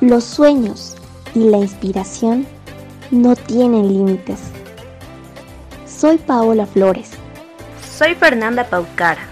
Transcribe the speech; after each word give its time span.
Los 0.00 0.22
sueños 0.22 0.94
y 1.34 1.40
la 1.40 1.58
inspiración 1.58 2.46
no 3.10 3.34
tienen 3.34 3.88
límites. 3.88 4.38
Soy 5.88 6.18
Paola 6.18 6.66
Flores. 6.66 7.10
Soy 7.96 8.14
Fernanda 8.14 8.62
Paucara. 8.70 9.26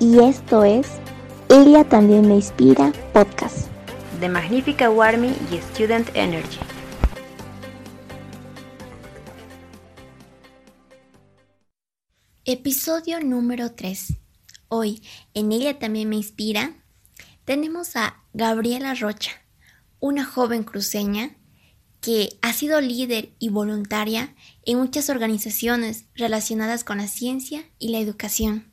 Y 0.00 0.18
esto 0.18 0.64
es 0.64 0.88
Ella 1.48 1.84
también 1.88 2.26
me 2.26 2.34
inspira 2.34 2.92
podcast. 3.12 3.68
De 4.18 4.28
Magnífica 4.28 4.90
Warmy 4.90 5.32
y 5.52 5.58
Student 5.58 6.10
Energy. 6.14 6.58
Episodio 12.44 13.20
número 13.20 13.70
3. 13.76 14.14
Hoy, 14.66 15.04
en 15.34 15.52
Ella 15.52 15.78
también 15.78 16.08
me 16.08 16.16
inspira, 16.16 16.74
tenemos 17.44 17.94
a 17.94 18.24
Gabriela 18.32 18.94
Rocha, 18.94 19.43
una 20.04 20.26
joven 20.26 20.64
cruceña 20.64 21.34
que 22.02 22.36
ha 22.42 22.52
sido 22.52 22.78
líder 22.82 23.30
y 23.38 23.48
voluntaria 23.48 24.34
en 24.66 24.76
muchas 24.76 25.08
organizaciones 25.08 26.04
relacionadas 26.14 26.84
con 26.84 26.98
la 26.98 27.08
ciencia 27.08 27.64
y 27.78 27.88
la 27.88 28.00
educación. 28.00 28.70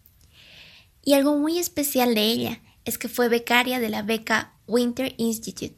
Y 1.01 1.13
algo 1.13 1.37
muy 1.37 1.57
especial 1.57 2.15
de 2.15 2.23
ella 2.23 2.61
es 2.83 2.97
que 2.97 3.07
fue 3.07 3.29
becaria 3.29 3.79
de 3.79 3.87
la 3.87 4.01
beca 4.01 4.57
Winter 4.67 5.15
Institute 5.15 5.77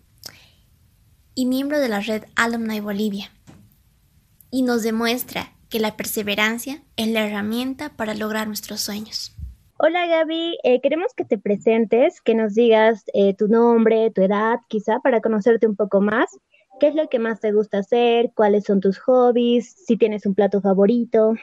y 1.36 1.46
miembro 1.46 1.80
de 1.80 1.90
la 1.90 2.00
red 2.00 2.24
Alumni 2.34 2.80
Bolivia. 2.80 3.30
Y 4.50 4.64
nos 4.64 4.82
demuestra 4.82 5.54
que 5.70 5.80
la 5.80 5.96
perseverancia 5.96 6.82
es 6.96 7.10
la 7.10 7.28
herramienta 7.28 7.96
para 7.96 8.16
lograr 8.16 8.48
nuestros 8.48 8.82
sueños. 8.82 9.34
Hola 9.78 10.06
Gaby, 10.06 10.60
eh, 10.64 10.82
queremos 10.82 11.16
que 11.16 11.26
te 11.26 11.40
presentes, 11.40 12.22
que 12.22 12.36
nos 12.36 12.54
digas 12.54 13.06
eh, 13.14 13.36
tu 13.36 13.48
nombre, 13.48 14.12
tu 14.12 14.22
edad, 14.22 14.60
quizá 14.68 15.00
para 15.00 15.20
conocerte 15.20 15.68
un 15.68 15.76
poco 15.76 16.00
más. 16.00 16.30
¿Qué 16.80 16.88
es 16.88 16.96
lo 16.96 17.10
que 17.10 17.18
más 17.18 17.40
te 17.40 17.52
gusta 17.52 17.80
hacer? 17.80 18.32
¿Cuáles 18.36 18.66
son 18.66 18.82
tus 18.82 19.00
hobbies? 19.00 19.74
Si 19.86 19.98
tienes 19.98 20.28
un 20.28 20.36
plato 20.36 20.62
favorito. 20.62 21.34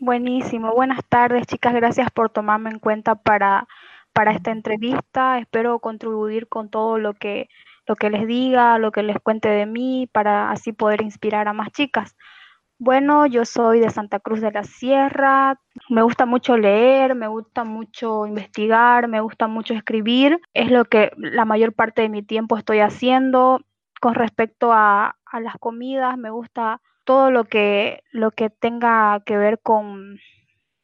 Buenísimo. 0.00 0.72
Buenas 0.74 1.00
tardes, 1.06 1.46
chicas. 1.46 1.74
Gracias 1.74 2.10
por 2.10 2.30
tomarme 2.30 2.70
en 2.70 2.78
cuenta 2.78 3.16
para, 3.16 3.68
para 4.14 4.32
esta 4.32 4.50
entrevista. 4.50 5.38
Espero 5.38 5.80
contribuir 5.80 6.48
con 6.48 6.70
todo 6.70 6.98
lo 6.98 7.12
que, 7.12 7.48
lo 7.86 7.96
que 7.96 8.08
les 8.08 8.26
diga, 8.26 8.78
lo 8.78 8.92
que 8.92 9.02
les 9.02 9.18
cuente 9.20 9.50
de 9.50 9.66
mí, 9.66 10.08
para 10.10 10.50
así 10.50 10.72
poder 10.72 11.02
inspirar 11.02 11.48
a 11.48 11.52
más 11.52 11.70
chicas. 11.70 12.16
Bueno, 12.78 13.26
yo 13.26 13.44
soy 13.44 13.78
de 13.80 13.90
Santa 13.90 14.18
Cruz 14.18 14.40
de 14.40 14.50
la 14.50 14.64
Sierra. 14.64 15.60
Me 15.88 16.02
gusta 16.02 16.26
mucho 16.26 16.56
leer, 16.56 17.14
me 17.14 17.28
gusta 17.28 17.64
mucho 17.64 18.26
investigar, 18.26 19.06
me 19.06 19.20
gusta 19.20 19.46
mucho 19.46 19.74
escribir. 19.74 20.40
Es 20.54 20.70
lo 20.70 20.84
que 20.84 21.12
la 21.16 21.44
mayor 21.44 21.72
parte 21.72 22.02
de 22.02 22.08
mi 22.08 22.22
tiempo 22.22 22.56
estoy 22.56 22.80
haciendo. 22.80 23.60
Con 24.00 24.14
respecto 24.14 24.72
a, 24.72 25.16
las 25.40 25.56
comidas, 25.58 26.18
me 26.18 26.30
gusta 26.30 26.80
todo 27.04 27.30
lo 27.30 27.44
que, 27.44 28.02
lo 28.12 28.30
que 28.32 28.50
tenga 28.50 29.22
que 29.24 29.36
ver 29.36 29.60
con 29.60 30.18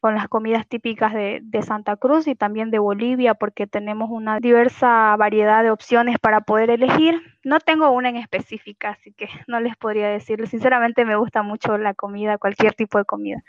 con 0.01 0.15
las 0.15 0.29
comidas 0.29 0.67
típicas 0.67 1.13
de, 1.13 1.63
Santa 1.63 1.97
Cruz 1.97 2.27
y 2.27 2.35
también 2.35 2.71
de 2.71 2.79
Bolivia, 2.79 3.35
porque 3.35 3.67
tenemos 3.67 4.09
una 4.11 4.41
diversa 4.41 5.15
variedad 5.17 5.63
de 5.63 5.71
opciones 5.71 6.19
para 6.19 6.41
poder 6.41 6.71
elegir. 6.71 7.21
No 7.45 7.61
tengo 7.61 7.91
una 7.91 8.09
en 8.09 8.17
específica, 8.17 8.91
así 8.91 9.13
que 9.13 9.29
no 9.47 9.61
les 9.61 9.77
podría 9.77 10.09
decir. 10.09 10.47
Sinceramente 10.49 11.05
me 11.05 11.17
gusta 11.17 11.43
mucho 11.43 11.77
la 11.77 11.95
comida, 11.95 12.39
cualquier 12.39 12.75
tipo 12.75 12.99
de 12.99 13.05
comida. 13.05 13.43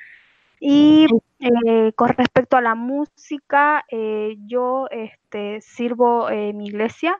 Y 0.59 1.07
eh, 1.39 1.91
con 1.93 2.09
respecto 2.09 2.57
a 2.57 2.61
la 2.61 2.75
música, 2.75 3.83
eh, 3.89 4.35
yo 4.45 4.87
este, 4.91 5.59
sirvo 5.61 6.29
en 6.29 6.57
mi 6.57 6.67
iglesia, 6.67 7.17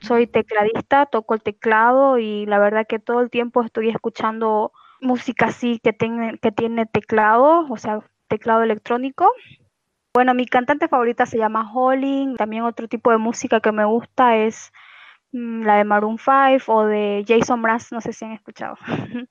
soy 0.00 0.26
tecladista, 0.26 1.06
toco 1.06 1.34
el 1.34 1.42
teclado 1.42 2.18
y 2.18 2.44
la 2.46 2.58
verdad 2.58 2.86
que 2.88 2.98
todo 2.98 3.20
el 3.20 3.30
tiempo 3.30 3.62
estoy 3.62 3.90
escuchando 3.90 4.72
música 5.00 5.46
así 5.46 5.78
que 5.82 5.92
tiene, 5.92 6.38
que 6.38 6.50
tiene 6.50 6.86
teclado, 6.86 7.66
o 7.68 7.76
sea, 7.76 8.00
teclado 8.32 8.62
electrónico. 8.62 9.30
Bueno, 10.14 10.32
mi 10.32 10.46
cantante 10.46 10.88
favorita 10.88 11.26
se 11.26 11.36
llama 11.36 11.70
Holly. 11.72 12.34
También 12.38 12.62
otro 12.62 12.88
tipo 12.88 13.10
de 13.10 13.18
música 13.18 13.60
que 13.60 13.72
me 13.72 13.84
gusta 13.84 14.38
es 14.38 14.72
mm, 15.32 15.64
la 15.64 15.76
de 15.76 15.84
Maroon 15.84 16.18
5 16.18 16.72
o 16.72 16.86
de 16.86 17.24
Jason 17.28 17.60
Mraz, 17.60 17.92
no 17.92 18.00
sé 18.00 18.14
si 18.14 18.24
han 18.24 18.32
escuchado. 18.32 18.76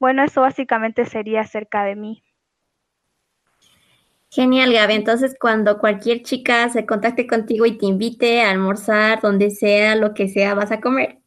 bueno, 0.00 0.24
eso 0.24 0.40
básicamente 0.40 1.04
sería 1.04 1.42
acerca 1.42 1.84
de 1.84 1.94
mí. 1.94 2.24
Genial, 4.32 4.72
Gaby. 4.72 4.94
Entonces, 4.94 5.36
cuando 5.40 5.78
cualquier 5.78 6.22
chica 6.22 6.68
se 6.70 6.86
contacte 6.86 7.26
contigo 7.26 7.66
y 7.66 7.78
te 7.78 7.86
invite 7.86 8.42
a 8.42 8.50
almorzar, 8.50 9.20
donde 9.20 9.50
sea, 9.50 9.94
lo 9.94 10.14
que 10.14 10.28
sea, 10.28 10.54
vas 10.54 10.72
a 10.72 10.80
comer. 10.80 11.19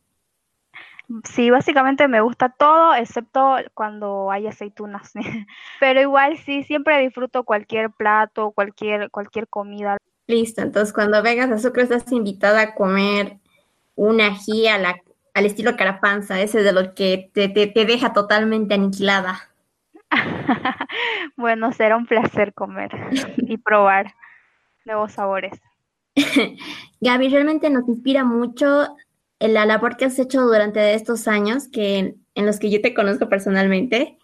Sí, 1.25 1.50
básicamente 1.50 2.08
me 2.08 2.22
gusta 2.22 2.50
todo, 2.50 2.96
excepto 2.96 3.56
cuando 3.74 4.31
hay 4.31 4.47
aceitunas. 4.47 5.12
Pero 5.80 6.02
igual 6.02 6.38
sí, 6.38 6.64
siempre 6.64 7.00
disfruto 7.00 7.44
cualquier 7.44 7.91
plato, 7.91 8.52
cualquier, 8.52 9.12
cualquier 9.12 9.47
comida. 9.47 9.97
Listo, 10.28 10.62
entonces 10.62 10.94
cuando 10.94 11.22
vengas 11.22 11.52
a 11.52 11.59
Sucre 11.59 11.84
estás 11.84 12.09
invitada 12.12 12.62
a 12.62 12.75
comer 12.75 13.38
un 13.96 14.22
ají 14.22 14.68
a 14.68 14.78
la, 14.78 14.96
al 15.34 15.46
estilo 15.46 15.75
carapanza, 15.75 16.40
ese 16.41 16.64
de 16.64 16.72
lo 16.72 16.94
que 16.94 17.30
te, 17.34 17.50
te, 17.50 17.68
te 17.68 17.85
deja 17.85 18.14
totalmente 18.14 18.74
aniquilada. 18.74 19.50
bueno, 21.35 21.72
será 21.74 21.97
un 21.97 22.06
placer 22.06 22.53
comer 22.53 22.91
y 23.38 23.58
probar 23.58 24.14
nuevos 24.85 25.12
sabores. 25.14 25.59
Gaby, 27.02 27.30
realmente 27.30 27.70
nos 27.70 27.88
inspira 27.88 28.24
mucho 28.24 28.96
la 29.49 29.65
labor 29.65 29.97
que 29.97 30.05
has 30.05 30.19
hecho 30.19 30.41
durante 30.41 30.93
estos 30.93 31.27
años, 31.27 31.67
que 31.67 32.15
en 32.35 32.45
los 32.45 32.59
que 32.59 32.69
yo 32.69 32.81
te 32.81 32.93
conozco 32.93 33.29
personalmente, 33.29 34.17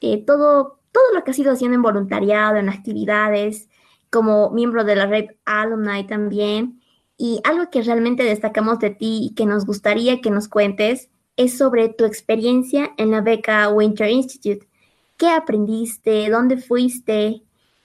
eh, 0.00 0.24
todo, 0.24 0.80
todo 0.92 1.04
lo 1.14 1.24
que 1.24 1.32
has 1.32 1.38
ido 1.38 1.52
haciendo 1.52 1.74
en 1.74 1.82
voluntariado, 1.82 2.56
en 2.56 2.68
actividades, 2.68 3.68
como 4.10 4.50
miembro 4.50 4.84
de 4.84 4.96
la 4.96 5.06
red 5.06 5.26
Alumni 5.44 6.06
también, 6.06 6.80
y 7.16 7.40
algo 7.44 7.70
que 7.70 7.82
realmente 7.82 8.24
destacamos 8.24 8.78
de 8.78 8.90
ti 8.90 9.28
y 9.30 9.34
que 9.34 9.46
nos 9.46 9.66
gustaría 9.66 10.20
que 10.20 10.30
nos 10.30 10.48
cuentes 10.48 11.10
es 11.36 11.56
sobre 11.56 11.88
tu 11.88 12.04
experiencia 12.04 12.92
en 12.96 13.10
la 13.10 13.20
beca 13.20 13.68
Winter 13.68 14.08
Institute. 14.08 14.68
¿Qué 15.16 15.28
aprendiste? 15.28 16.28
¿Dónde 16.30 16.56
fuiste? 16.56 17.42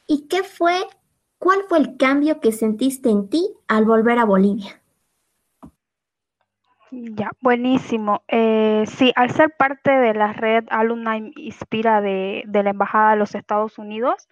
¿Y 0.07 0.28
qué 0.28 0.44
fue? 0.44 0.75
¿Cuál 1.38 1.61
fue 1.67 1.79
el 1.79 1.97
cambio 1.97 2.40
que 2.40 2.51
sentiste 2.51 3.09
en 3.09 3.29
ti 3.29 3.53
al 3.67 3.85
volver 3.85 4.17
a 4.19 4.25
Bolivia? 4.25 4.78
Ya, 6.92 7.32
buenísimo. 7.42 8.24
Eh, 8.28 8.84
sí, 8.88 9.12
al 9.16 9.30
ser 9.32 9.56
parte 9.56 9.92
de 9.92 10.14
la 10.16 10.34
red 10.34 10.66
Alumni 10.72 11.32
Inspira 11.36 12.02
de, 12.02 12.44
la 12.52 12.72
Embajada 12.72 13.12
de 13.12 13.18
los 13.18 13.36
Estados 13.36 13.78
Unidos, 13.78 14.28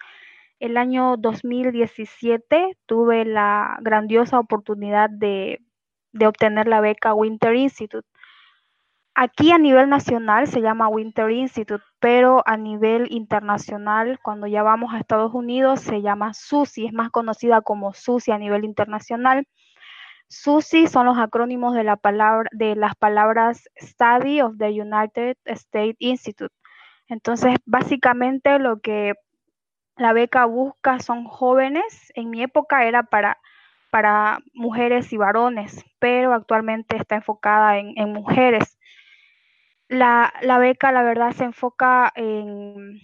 el 0.59 0.78
año 0.78 1.18
2017 1.18 2.78
tuve 2.88 3.25
la 3.25 3.78
grandiosa 3.81 4.40
oportunidad 4.40 5.09
de, 5.09 5.62
obtener 6.25 6.68
la 6.68 6.81
beca 6.81 7.13
Winter 7.13 7.56
Institute. 7.56 8.07
Aquí 9.13 9.51
a 9.51 9.59
nivel 9.59 9.89
nacional 9.89 10.47
se 10.47 10.62
llama 10.62 10.88
Winter 10.88 11.29
Institute, 11.29 11.84
pero 12.00 12.44
a 12.47 12.57
nivel 12.57 13.07
internacional, 13.12 14.19
cuando 14.24 14.47
ya 14.47 14.63
vamos 14.63 14.94
a 14.94 15.00
Estados 15.00 15.34
Unidos, 15.34 15.81
se 15.81 16.01
llama 16.01 16.34
SUSI, 16.34 16.88
es 16.88 16.94
más 16.94 17.12
conocida 17.12 17.62
como 17.62 17.94
SUSI 17.94 18.31
a 18.31 18.38
nivel 18.39 18.66
internacional. 18.66 19.47
SUSI 20.29 20.88
son 20.88 21.05
los 21.05 21.17
acrónimos 21.17 21.73
de, 21.73 21.83
la 21.83 21.95
palabra, 21.95 22.49
de 22.53 22.75
las 22.75 22.95
palabras 22.95 23.69
Study 23.81 24.41
of 24.41 24.57
the 24.57 24.69
United 24.69 25.38
States 25.45 25.95
Institute. 25.99 26.53
Entonces, 27.07 27.55
básicamente 27.65 28.59
lo 28.59 28.79
que 28.79 29.13
la 29.95 30.13
beca 30.13 30.45
busca 30.45 30.99
son 30.99 31.25
jóvenes. 31.25 32.11
En 32.15 32.29
mi 32.29 32.43
época 32.43 32.85
era 32.85 33.03
para, 33.03 33.39
para 33.89 34.39
mujeres 34.53 35.11
y 35.13 35.17
varones, 35.17 35.83
pero 35.99 36.33
actualmente 36.33 36.97
está 36.97 37.15
enfocada 37.15 37.77
en, 37.77 38.13
mujeres. 38.13 38.77
La, 39.88 40.33
beca, 40.59 40.91
la 40.91 41.03
verdad, 41.03 41.31
se 41.31 41.45
enfoca 41.45 42.12
en, 42.15 43.00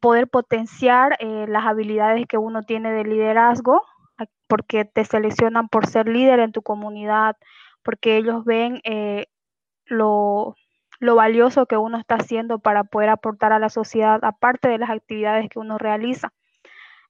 poder 0.00 0.28
potenciar 0.28 1.16
eh, 1.20 1.46
las 1.48 1.64
habilidades 1.64 2.26
que 2.26 2.38
uno 2.38 2.62
tiene 2.62 2.90
de 2.90 3.04
liderazgo, 3.04 3.82
porque 4.46 4.84
te 4.84 5.04
seleccionan 5.04 5.68
por 5.68 5.86
ser 5.86 6.08
líder 6.08 6.40
en 6.40 6.52
tu 6.52 6.62
comunidad, 6.62 7.36
porque 7.82 8.16
ellos 8.16 8.44
ven 8.44 8.80
eh, 8.84 9.26
lo, 9.86 10.56
valioso 11.00 11.66
que 11.66 11.76
uno 11.76 11.98
está 11.98 12.16
haciendo 12.16 12.58
para 12.58 12.84
poder 12.84 13.10
aportar 13.10 13.52
a 13.52 13.58
la 13.58 13.68
sociedad, 13.68 14.24
aparte 14.24 14.68
de 14.68 14.78
las 14.78 14.90
actividades 14.90 15.48
que 15.48 15.58
uno 15.58 15.78
realiza. 15.78 16.32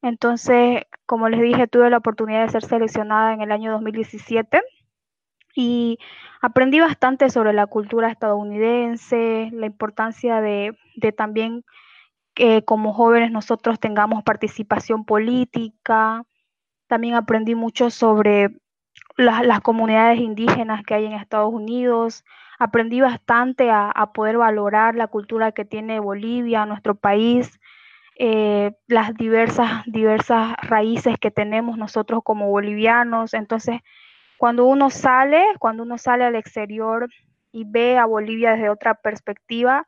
Entonces, 0.03 0.83
como 1.07 1.29
les 1.29 1.41
dije, 1.41 1.67
tuve 1.67 1.91
la 1.91 1.99
oportunidad 1.99 2.43
de 2.43 2.53
ser 2.53 2.65
seleccionada 2.65 3.33
en 3.33 3.41
el 3.41 3.53
año 3.53 3.73
2017 3.73 4.63
y 5.55 5.99
aprendí 6.43 6.81
bastante 6.81 7.31
sobre 7.31 7.53
la 7.53 7.67
cultura 7.67 8.11
estadounidense, 8.11 9.51
la 9.53 9.67
importancia 9.67 10.41
de, 10.41 10.77
también 11.17 11.65
que 12.35 12.63
como 12.65 12.93
jóvenes 12.93 13.33
nosotros 13.33 13.81
tengamos 13.81 14.23
participación 14.23 15.07
política, 15.07 16.25
también 16.87 17.15
aprendí 17.15 17.55
mucho 17.55 17.91
sobre 17.91 18.51
las, 19.17 19.61
comunidades 19.61 20.19
indígenas 20.21 20.83
que 20.85 20.95
hay 20.95 21.07
en 21.07 21.13
Estados 21.13 21.53
Unidos. 21.53 22.25
Aprendí 22.59 23.01
bastante 23.01 23.71
a, 23.71 24.11
poder 24.15 24.39
valorar 24.39 24.95
la 24.95 25.09
cultura 25.09 25.53
que 25.53 25.65
tiene 25.65 26.01
Bolivia, 26.01 26.67
nuestro 26.67 26.95
país, 26.95 27.61
eh, 28.19 28.73
las 28.87 29.15
diversas, 29.15 29.85
diversas 29.87 30.55
raíces 30.63 31.17
que 31.21 31.31
tenemos 31.31 31.77
nosotros 31.77 32.21
como 32.25 32.51
bolivianos. 32.51 33.35
Entonces, 33.35 33.81
cuando 34.39 34.65
uno 34.67 34.91
sale, 34.91 35.45
cuando 35.59 35.83
uno 35.83 35.99
sale 35.99 36.25
al 36.25 36.37
exterior 36.37 37.09
y 37.53 37.65
ve 37.65 37.99
a 37.99 38.07
Bolivia 38.07 38.53
desde 38.53 38.71
otra 38.71 38.95
perspectiva, 38.95 39.87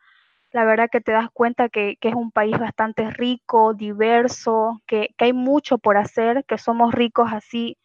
la 0.53 0.65
verdad 0.65 0.89
que 0.91 1.01
te 1.01 1.13
das 1.13 1.29
cuenta 1.33 1.69
que, 1.69 1.99
es 2.01 2.15
un 2.15 2.31
país 2.31 2.59
bastante 2.59 3.11
rico, 3.11 3.75
diverso, 3.75 4.83
que, 4.87 5.15
que, 5.17 5.27
hay 5.27 5.33
mucho 5.33 5.79
por 5.79 5.97
hacer, 5.97 6.45
que 6.47 6.59
somos 6.59 6.95
ricos 6.95 7.31
así 7.33 7.77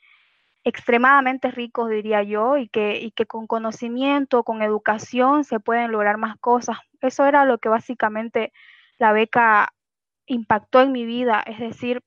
extremadamente 0.63 1.51
ricos, 1.51 1.89
diría 1.89 2.23
yo, 2.23 2.57
y 2.57 2.69
que, 2.69 2.99
y 2.99 3.11
que 3.11 3.25
con 3.25 3.47
conocimiento, 3.47 4.43
con 4.43 4.61
educación 4.61 5.43
se 5.43 5.59
pueden 5.59 5.91
lograr 5.91 6.17
más 6.17 6.37
cosas. 6.39 6.77
Eso 7.01 7.25
era 7.25 7.45
lo 7.45 7.57
que 7.57 7.69
básicamente 7.69 8.53
la 8.97 9.11
beca 9.11 9.73
impactó 10.25 10.81
en 10.81 10.93
mi 10.93 11.05
vida, 11.05 11.43
es 11.45 11.59
decir, 11.59 12.01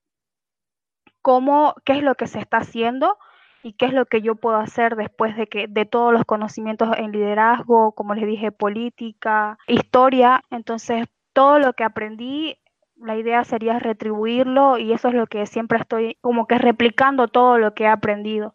cómo, 1.20 1.74
qué 1.84 1.94
es 1.94 2.02
lo 2.02 2.14
que 2.14 2.26
se 2.26 2.38
está 2.38 2.58
haciendo 2.58 3.18
y 3.66 3.72
qué 3.72 3.86
es 3.86 3.92
lo 3.92 4.06
que 4.06 4.22
yo 4.22 4.36
puedo 4.36 4.58
hacer 4.58 4.94
después 4.94 5.36
de 5.36 5.48
que 5.48 5.66
de 5.66 5.86
todos 5.86 6.12
los 6.12 6.24
conocimientos 6.24 6.88
en 6.96 7.10
liderazgo, 7.10 7.96
como 7.96 8.14
les 8.14 8.24
dije, 8.24 8.52
política, 8.52 9.58
historia, 9.66 10.44
entonces 10.50 11.08
todo 11.32 11.58
lo 11.58 11.72
que 11.72 11.82
aprendí 11.82 12.58
la 12.94 13.16
idea 13.16 13.42
sería 13.42 13.80
retribuirlo 13.80 14.78
y 14.78 14.92
eso 14.92 15.08
es 15.08 15.14
lo 15.14 15.26
que 15.26 15.46
siempre 15.46 15.80
estoy 15.80 16.16
como 16.20 16.46
que 16.46 16.58
replicando 16.58 17.26
todo 17.26 17.58
lo 17.58 17.74
que 17.74 17.84
he 17.84 17.88
aprendido. 17.88 18.54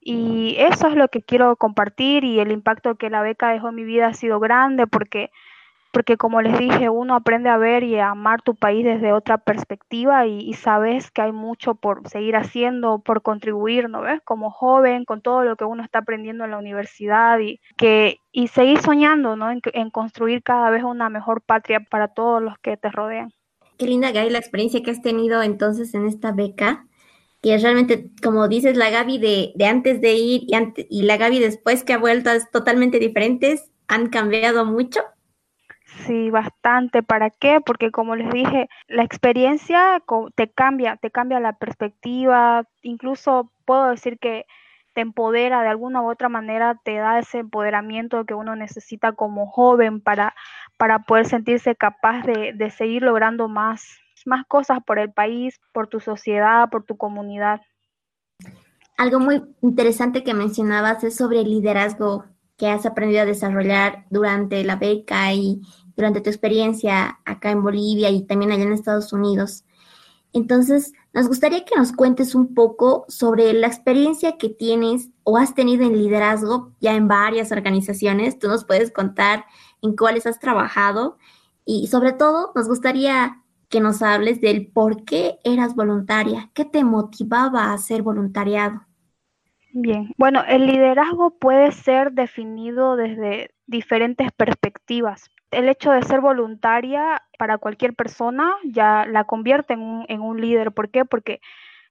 Y 0.00 0.54
eso 0.58 0.86
es 0.86 0.94
lo 0.94 1.08
que 1.08 1.22
quiero 1.22 1.56
compartir 1.56 2.22
y 2.22 2.38
el 2.38 2.52
impacto 2.52 2.94
que 2.94 3.10
la 3.10 3.20
beca 3.20 3.50
dejó 3.50 3.70
en 3.70 3.74
mi 3.74 3.82
vida 3.82 4.06
ha 4.06 4.14
sido 4.14 4.38
grande 4.38 4.86
porque 4.86 5.32
porque 5.92 6.16
como 6.16 6.40
les 6.40 6.58
dije, 6.58 6.88
uno 6.88 7.14
aprende 7.14 7.50
a 7.50 7.58
ver 7.58 7.84
y 7.84 7.96
a 7.98 8.10
amar 8.10 8.40
tu 8.42 8.56
país 8.56 8.84
desde 8.84 9.12
otra 9.12 9.38
perspectiva 9.38 10.26
y, 10.26 10.52
sabes 10.54 11.10
que 11.10 11.22
hay 11.22 11.32
mucho 11.32 11.74
por 11.74 12.08
seguir 12.08 12.34
haciendo, 12.36 13.00
por 13.00 13.22
contribuir, 13.22 13.88
¿no 13.88 14.00
ves? 14.00 14.20
Como 14.24 14.50
joven, 14.50 15.04
con 15.04 15.20
todo 15.20 15.44
lo 15.44 15.56
que 15.56 15.64
uno 15.64 15.82
está 15.84 16.00
aprendiendo 16.00 16.44
en 16.44 16.50
la 16.50 16.58
universidad 16.58 17.38
y, 17.40 17.60
que, 17.76 18.18
y 18.32 18.48
seguir 18.48 18.80
soñando, 18.80 19.36
¿no? 19.36 19.50
En, 19.50 19.60
en 19.74 19.90
construir 19.90 20.42
cada 20.42 20.70
vez 20.70 20.82
una 20.82 21.10
mejor 21.10 21.42
patria 21.42 21.80
para 21.80 22.08
todos 22.08 22.42
los 22.42 22.58
que 22.58 22.76
te 22.76 22.90
rodean. 22.90 23.30
Qué 23.76 23.86
linda, 23.86 24.12
Gaby, 24.12 24.30
la 24.30 24.38
experiencia 24.38 24.82
que 24.82 24.90
has 24.90 25.02
tenido 25.02 25.42
entonces 25.42 25.94
en 25.94 26.06
esta 26.06 26.32
beca, 26.32 26.86
que 27.42 27.58
realmente, 27.58 28.10
como 28.22 28.48
dices, 28.48 28.76
la 28.76 28.90
Gaby 28.90 29.18
de, 29.18 29.52
de 29.56 29.66
antes 29.66 30.00
de 30.00 30.14
ir 30.14 30.42
y, 30.46 30.56
y 30.88 31.02
la 31.02 31.18
Gaby 31.18 31.40
después 31.40 31.84
que 31.84 31.92
ha 31.92 31.98
vuelto 31.98 32.30
es 32.30 32.50
totalmente 32.50 32.98
diferentes, 32.98 33.70
han 33.88 34.08
cambiado 34.08 34.64
mucho. 34.64 35.00
Sí, 36.00 36.30
bastante. 36.30 37.02
¿Para 37.02 37.30
qué? 37.30 37.60
Porque 37.64 37.90
como 37.90 38.16
les 38.16 38.30
dije, 38.30 38.68
la 38.88 39.04
experiencia 39.04 40.02
te 40.34 40.50
cambia, 40.50 40.96
te 40.96 41.10
cambia 41.10 41.38
la 41.38 41.52
perspectiva, 41.52 42.64
incluso 42.82 43.52
puedo 43.64 43.88
decir 43.90 44.18
que 44.18 44.46
te 44.94 45.00
empodera 45.00 45.62
de 45.62 45.68
alguna 45.68 46.02
u 46.02 46.10
otra 46.10 46.28
manera, 46.28 46.78
te 46.84 46.96
da 46.96 47.18
ese 47.18 47.38
empoderamiento 47.38 48.24
que 48.24 48.34
uno 48.34 48.56
necesita 48.56 49.12
como 49.12 49.46
joven 49.46 50.00
para, 50.00 50.34
para 50.76 51.00
poder 51.00 51.26
sentirse 51.26 51.76
capaz 51.76 52.22
de, 52.24 52.52
de 52.52 52.70
seguir 52.70 53.02
logrando 53.02 53.48
más, 53.48 53.84
más 54.26 54.44
cosas 54.46 54.80
por 54.84 54.98
el 54.98 55.12
país, 55.12 55.60
por 55.72 55.88
tu 55.88 56.00
sociedad, 56.00 56.68
por 56.68 56.84
tu 56.84 56.96
comunidad. 56.96 57.60
Algo 58.98 59.18
muy 59.18 59.42
interesante 59.62 60.22
que 60.22 60.34
mencionabas 60.34 61.02
es 61.04 61.16
sobre 61.16 61.40
el 61.40 61.50
liderazgo 61.50 62.26
que 62.62 62.68
has 62.68 62.86
aprendido 62.86 63.22
a 63.22 63.26
desarrollar 63.26 64.06
durante 64.08 64.62
la 64.62 64.76
beca 64.76 65.34
y 65.34 65.62
durante 65.96 66.20
tu 66.20 66.30
experiencia 66.30 67.18
acá 67.24 67.50
en 67.50 67.60
Bolivia 67.60 68.08
y 68.10 68.22
también 68.22 68.52
allá 68.52 68.62
en 68.62 68.72
Estados 68.72 69.12
Unidos. 69.12 69.64
Entonces, 70.32 70.92
nos 71.12 71.26
gustaría 71.26 71.64
que 71.64 71.74
nos 71.74 71.90
cuentes 71.90 72.36
un 72.36 72.54
poco 72.54 73.04
sobre 73.08 73.52
la 73.52 73.66
experiencia 73.66 74.38
que 74.38 74.48
tienes 74.48 75.08
o 75.24 75.38
has 75.38 75.56
tenido 75.56 75.82
en 75.84 75.98
liderazgo 75.98 76.70
ya 76.80 76.94
en 76.94 77.08
varias 77.08 77.50
organizaciones. 77.50 78.38
Tú 78.38 78.46
nos 78.46 78.64
puedes 78.64 78.92
contar 78.92 79.44
en 79.82 79.96
cuáles 79.96 80.24
has 80.26 80.38
trabajado 80.38 81.18
y 81.64 81.88
sobre 81.88 82.12
todo 82.12 82.52
nos 82.54 82.68
gustaría 82.68 83.42
que 83.70 83.80
nos 83.80 84.02
hables 84.02 84.40
del 84.40 84.68
por 84.68 85.04
qué 85.04 85.40
eras 85.42 85.74
voluntaria, 85.74 86.52
qué 86.54 86.64
te 86.64 86.84
motivaba 86.84 87.72
a 87.72 87.78
ser 87.78 88.04
voluntariado. 88.04 88.82
Bien, 89.72 90.12
bueno, 90.18 90.44
el 90.46 90.66
liderazgo 90.66 91.38
puede 91.38 91.72
ser 91.72 92.12
definido 92.12 92.96
desde 92.96 93.54
diferentes 93.66 94.30
perspectivas 94.32 95.30
el 95.52 95.68
hecho 95.68 95.92
de 95.92 96.02
ser 96.02 96.20
voluntaria 96.20 97.22
para 97.38 97.58
cualquier 97.58 97.94
persona 97.94 98.56
ya 98.64 99.04
la 99.06 99.24
convierte 99.24 99.74
en 99.74 99.80
un, 99.80 100.06
en 100.08 100.20
un 100.20 100.40
líder. 100.40 100.72
¿Por 100.72 100.90
qué? 100.90 101.04
Porque 101.04 101.40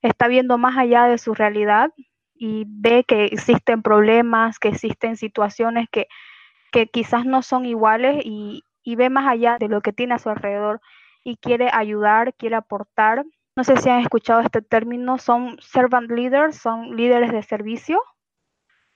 está 0.02 0.28
viendo 0.28 0.58
más 0.58 0.76
allá 0.76 1.04
de 1.04 1.16
su 1.16 1.32
realidad 1.32 1.92
y 2.34 2.64
ve 2.66 3.04
que 3.04 3.26
existen 3.26 3.82
problemas, 3.82 4.58
que 4.58 4.68
existen 4.68 5.16
situaciones 5.16 5.88
que, 5.90 6.08
que 6.72 6.88
quizás 6.88 7.24
no 7.24 7.42
son 7.42 7.64
iguales 7.64 8.22
y, 8.24 8.64
y, 8.82 8.96
ve 8.96 9.10
más 9.10 9.28
allá 9.28 9.58
de 9.58 9.68
lo 9.68 9.80
que 9.80 9.92
tiene 9.92 10.14
a 10.14 10.18
su 10.18 10.28
alrededor 10.28 10.80
y 11.22 11.36
quiere 11.36 11.70
ayudar, 11.72 12.34
quiere 12.34 12.56
aportar. 12.56 13.24
No 13.54 13.64
sé 13.64 13.76
si 13.76 13.90
han 13.90 14.00
escuchado 14.00 14.40
este 14.40 14.62
término, 14.62 15.18
son 15.18 15.58
servant 15.60 16.10
leaders, 16.10 16.56
son 16.56 16.96
líderes 16.96 17.32
de 17.32 17.42
servicio. 17.42 18.02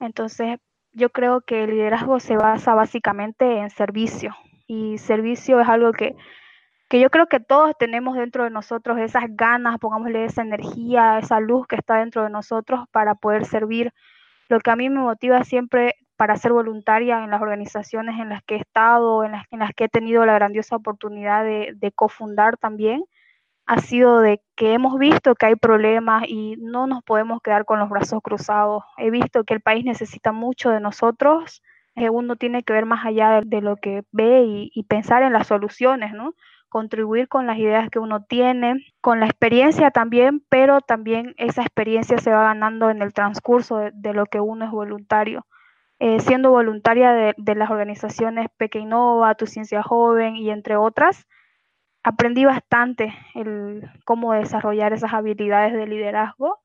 Entonces, 0.00 0.58
yo 0.92 1.10
creo 1.10 1.42
que 1.42 1.64
el 1.64 1.70
liderazgo 1.70 2.20
se 2.20 2.36
basa 2.36 2.74
básicamente 2.74 3.58
en 3.58 3.68
servicio, 3.68 4.34
y 4.66 4.98
servicio 4.98 5.60
es 5.60 5.68
algo 5.68 5.92
que, 5.92 6.16
que 6.88 7.00
yo 7.00 7.10
creo 7.10 7.26
que 7.26 7.38
todos 7.38 7.72
tenemos 7.78 8.16
dentro 8.16 8.44
de 8.44 8.50
nosotros 8.50 8.98
esas 8.98 9.24
ganas, 9.28 9.78
pongámosle 9.78 10.24
esa 10.24 10.42
energía, 10.42 11.18
esa 11.18 11.38
luz 11.40 11.66
que 11.66 11.76
está 11.76 11.96
dentro 11.98 12.24
de 12.24 12.30
nosotros 12.30 12.80
para 12.90 13.14
poder 13.14 13.44
servir. 13.44 13.92
Lo 14.48 14.60
que 14.60 14.70
a 14.70 14.76
mí 14.76 14.88
me 14.88 15.00
motiva 15.00 15.44
siempre 15.44 15.94
para 16.16 16.36
ser 16.36 16.52
voluntaria 16.52 17.22
en 17.22 17.30
las 17.30 17.42
organizaciones 17.42 18.18
en 18.18 18.30
las 18.30 18.42
que 18.42 18.56
he 18.56 18.58
estado, 18.58 19.24
en 19.24 19.32
las, 19.32 19.44
en 19.50 19.58
las 19.58 19.72
que 19.74 19.84
he 19.84 19.88
tenido 19.88 20.24
la 20.24 20.34
grandiosa 20.34 20.76
oportunidad 20.76 21.44
de, 21.44 21.74
de 21.76 21.92
cofundar 21.92 22.56
también, 22.56 23.04
ha 23.66 23.80
sido 23.80 24.20
de 24.20 24.40
que 24.54 24.72
hemos 24.74 24.98
visto 24.98 25.34
que 25.34 25.46
hay 25.46 25.56
problemas 25.56 26.24
y 26.28 26.56
no 26.58 26.86
nos 26.86 27.02
podemos 27.02 27.40
quedar 27.42 27.64
con 27.64 27.78
los 27.78 27.88
brazos 27.88 28.20
cruzados. 28.22 28.84
He 28.96 29.10
visto 29.10 29.44
que 29.44 29.54
el 29.54 29.60
país 29.60 29.84
necesita 29.84 30.32
mucho 30.32 30.70
de 30.70 30.80
nosotros 30.80 31.62
uno 32.10 32.36
tiene 32.36 32.62
que 32.62 32.72
ver 32.72 32.86
más 32.86 33.04
allá 33.04 33.40
de, 33.44 33.60
lo 33.60 33.76
que 33.76 34.04
ve 34.12 34.70
y, 34.72 34.82
pensar 34.84 35.22
en 35.22 35.32
las 35.32 35.46
soluciones, 35.46 36.12
¿no? 36.12 36.34
Contribuir 36.68 37.28
con 37.28 37.46
las 37.46 37.58
ideas 37.58 37.88
que 37.90 37.98
uno 37.98 38.24
tiene, 38.24 38.84
con 39.00 39.20
la 39.20 39.26
experiencia 39.26 39.90
también, 39.90 40.44
pero 40.48 40.80
también 40.80 41.34
esa 41.38 41.62
experiencia 41.62 42.18
se 42.18 42.30
va 42.30 42.44
ganando 42.44 42.90
en 42.90 43.00
el 43.00 43.14
transcurso 43.14 43.78
de, 43.92 44.12
lo 44.12 44.26
que 44.26 44.40
uno 44.40 44.66
es 44.66 44.70
voluntario. 44.70 45.46
Eh, 45.98 46.20
siendo 46.20 46.50
voluntaria 46.50 47.12
de, 47.12 47.54
las 47.54 47.70
organizaciones 47.70 48.48
Pequeñova, 48.58 49.34
Tu 49.34 49.46
Ciencia 49.46 49.82
Joven 49.82 50.36
y 50.36 50.50
entre 50.50 50.76
otras, 50.76 51.26
aprendí 52.06 52.44
bastante 52.44 53.12
el 53.34 53.90
cómo 54.04 54.32
desarrollar 54.32 54.92
esas 54.92 55.12
habilidades 55.12 55.72
de 55.72 55.88
liderazgo 55.88 56.60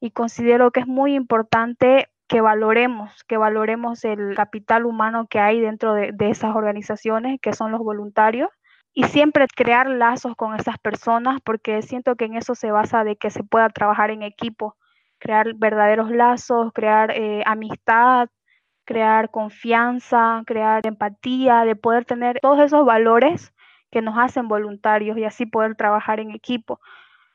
y 0.00 0.10
considero 0.10 0.72
que 0.72 0.80
es 0.80 0.88
muy 0.88 1.14
importante 1.14 2.08
que 2.26 2.40
valoremos, 2.40 3.22
que 3.28 3.36
valoremos 3.36 4.04
el 4.04 4.34
capital 4.34 4.84
humano 4.84 5.28
que 5.30 5.38
hay 5.38 5.60
dentro 5.60 5.94
de, 5.94 6.12
esas 6.18 6.56
organizaciones, 6.56 7.40
que 7.40 7.52
son 7.52 7.70
los 7.70 7.80
voluntarios, 7.80 8.50
y 8.92 9.04
siempre 9.04 9.46
crear 9.54 9.88
lazos 9.88 10.34
con 10.34 10.56
esas 10.56 10.78
personas, 10.78 11.40
porque 11.44 11.80
siento 11.82 12.16
que 12.16 12.24
en 12.24 12.34
eso 12.34 12.56
se 12.56 12.72
basa 12.72 13.04
de 13.04 13.14
que 13.14 13.30
se 13.30 13.44
pueda 13.44 13.68
trabajar 13.68 14.10
en 14.10 14.22
equipo, 14.22 14.76
crear 15.18 15.54
verdaderos 15.54 16.10
lazos, 16.10 16.72
crear 16.72 17.12
eh, 17.12 17.44
amistad, 17.46 18.30
crear 18.84 19.30
confianza, 19.30 20.42
crear 20.44 20.84
empatía, 20.84 21.64
de 21.64 21.76
poder 21.76 22.04
tener 22.04 22.40
todos 22.40 22.58
esos 22.58 22.84
valores 22.84 23.52
que 23.92 24.02
nos 24.02 24.18
hacen 24.18 24.48
voluntarios 24.48 25.16
y 25.18 25.24
así 25.24 25.46
poder 25.46 25.76
trabajar 25.76 26.18
en 26.18 26.32
equipo. 26.32 26.80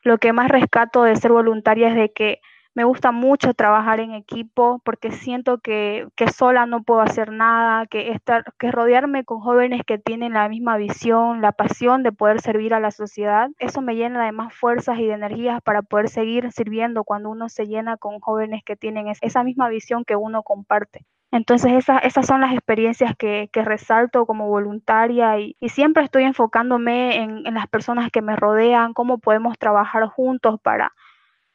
Lo 0.03 0.17
que 0.17 0.33
más 0.33 0.49
rescato 0.49 1.03
de 1.03 1.15
ser 1.15 1.31
voluntaria 1.31 1.89
es 1.89 1.95
de 1.95 2.11
que 2.11 2.41
me 2.77 2.83
gusta 2.83 3.11
mucho 3.11 3.55
trabajar 3.55 3.99
en 3.99 4.11
equipo 4.11 4.79
porque 4.85 5.11
siento 5.11 5.57
que, 5.57 6.07
sola 6.35 6.67
no 6.67 6.83
puedo 6.83 7.01
hacer 7.01 7.31
nada, 7.31 7.87
que, 7.87 8.11
estar, 8.11 8.43
que 8.59 8.71
rodearme 8.71 9.23
con 9.23 9.39
jóvenes 9.39 9.81
que 9.85 9.97
tienen 9.97 10.33
la 10.33 10.47
misma 10.47 10.77
visión, 10.77 11.41
la 11.41 11.53
pasión 11.53 12.03
de 12.03 12.11
poder 12.11 12.39
servir 12.39 12.75
a 12.75 12.79
la 12.79 12.91
sociedad, 12.91 13.49
eso 13.57 13.81
me 13.81 13.95
llena 13.95 14.23
de 14.23 14.31
más 14.31 14.53
fuerzas 14.53 14.99
y 14.99 15.07
de 15.07 15.13
energías 15.13 15.59
para 15.63 15.81
poder 15.81 16.07
seguir 16.09 16.51
sirviendo 16.51 17.03
cuando 17.03 17.31
uno 17.31 17.49
se 17.49 17.65
llena 17.65 17.97
con 17.97 18.19
jóvenes 18.19 18.61
que 18.63 18.75
tienen 18.75 19.07
esa 19.21 19.43
misma 19.43 19.69
visión 19.69 20.05
que 20.05 20.15
uno 20.15 20.43
comparte. 20.43 21.05
Entonces 21.31 21.85
esas 22.03 22.25
son 22.25 22.41
las 22.41 22.53
experiencias 22.53 23.15
que, 23.17 23.49
resalto 23.53 24.25
como 24.25 24.47
voluntaria 24.47 25.39
y, 25.39 25.55
siempre 25.67 26.03
estoy 26.03 26.23
enfocándome 26.23 27.17
en, 27.17 27.45
en 27.45 27.53
las 27.53 27.67
personas 27.67 28.11
que 28.11 28.21
me 28.21 28.35
rodean, 28.35 28.93
cómo 28.93 29.17
podemos 29.17 29.57
trabajar 29.57 30.05
juntos 30.07 30.59
para 30.61 30.93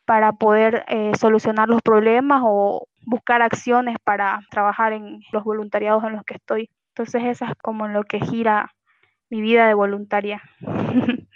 para 0.05 0.33
poder 0.33 0.85
eh, 0.89 1.13
solucionar 1.19 1.69
los 1.69 1.83
problemas 1.83 2.43
o, 2.45 2.89
buscar 3.05 3.43
acciones 3.43 3.97
para 4.05 4.47
trabajar 4.49 4.93
en 4.93 5.23
los 5.33 5.43
voluntariados 5.43 6.05
en 6.05 6.13
los 6.13 6.25
que 6.25 6.35
estoy. 6.35 6.71
Entonces 6.91 7.25
eso 7.25 7.45
es 7.47 7.53
como 7.61 7.89
lo 7.89 8.05
que 8.05 8.21
gira 8.21 8.73
mi 9.29 9.41
vida 9.41 9.67
de 9.67 9.75
voluntaria. 9.75 10.41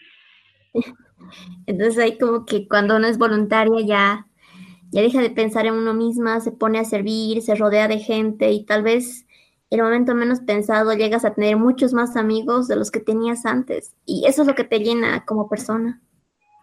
Entonces 1.67 1.99
ahí 1.99 2.19
como 2.19 2.45
que 2.45 2.69
cuando 2.69 2.97
uno 2.97 3.09
es 3.09 3.19
voluntaria 3.19 3.85
ya, 3.85 4.26
ya 4.97 5.03
deja 5.03 5.21
de 5.21 5.29
pensar 5.29 5.67
en 5.67 5.75
uno 5.75 5.93
misma, 5.93 6.41
se 6.41 6.53
pone 6.53 6.79
a 6.79 6.85
servir, 6.85 7.43
se 7.43 7.55
rodea 7.55 7.87
de 7.87 7.99
gente 7.99 8.51
y 8.51 8.65
tal 8.65 8.83
vez 8.83 9.27
el 9.69 9.83
momento 9.83 10.15
menos 10.15 10.41
pensado 10.41 10.95
llegas 10.95 11.27
a 11.27 11.35
tener 11.35 11.59
muchos 11.59 11.93
más 11.93 12.17
amigos 12.17 12.67
de 12.67 12.77
los 12.77 12.91
que 12.91 13.01
tenías 13.01 13.45
antes. 13.45 13.95
Y 14.07 14.25
eso 14.27 14.41
es 14.41 14.49
lo 14.49 14.55
que 14.55 14.65
te 14.65 14.79
llena 14.79 15.27
como 15.27 15.51
persona. 15.51 16.01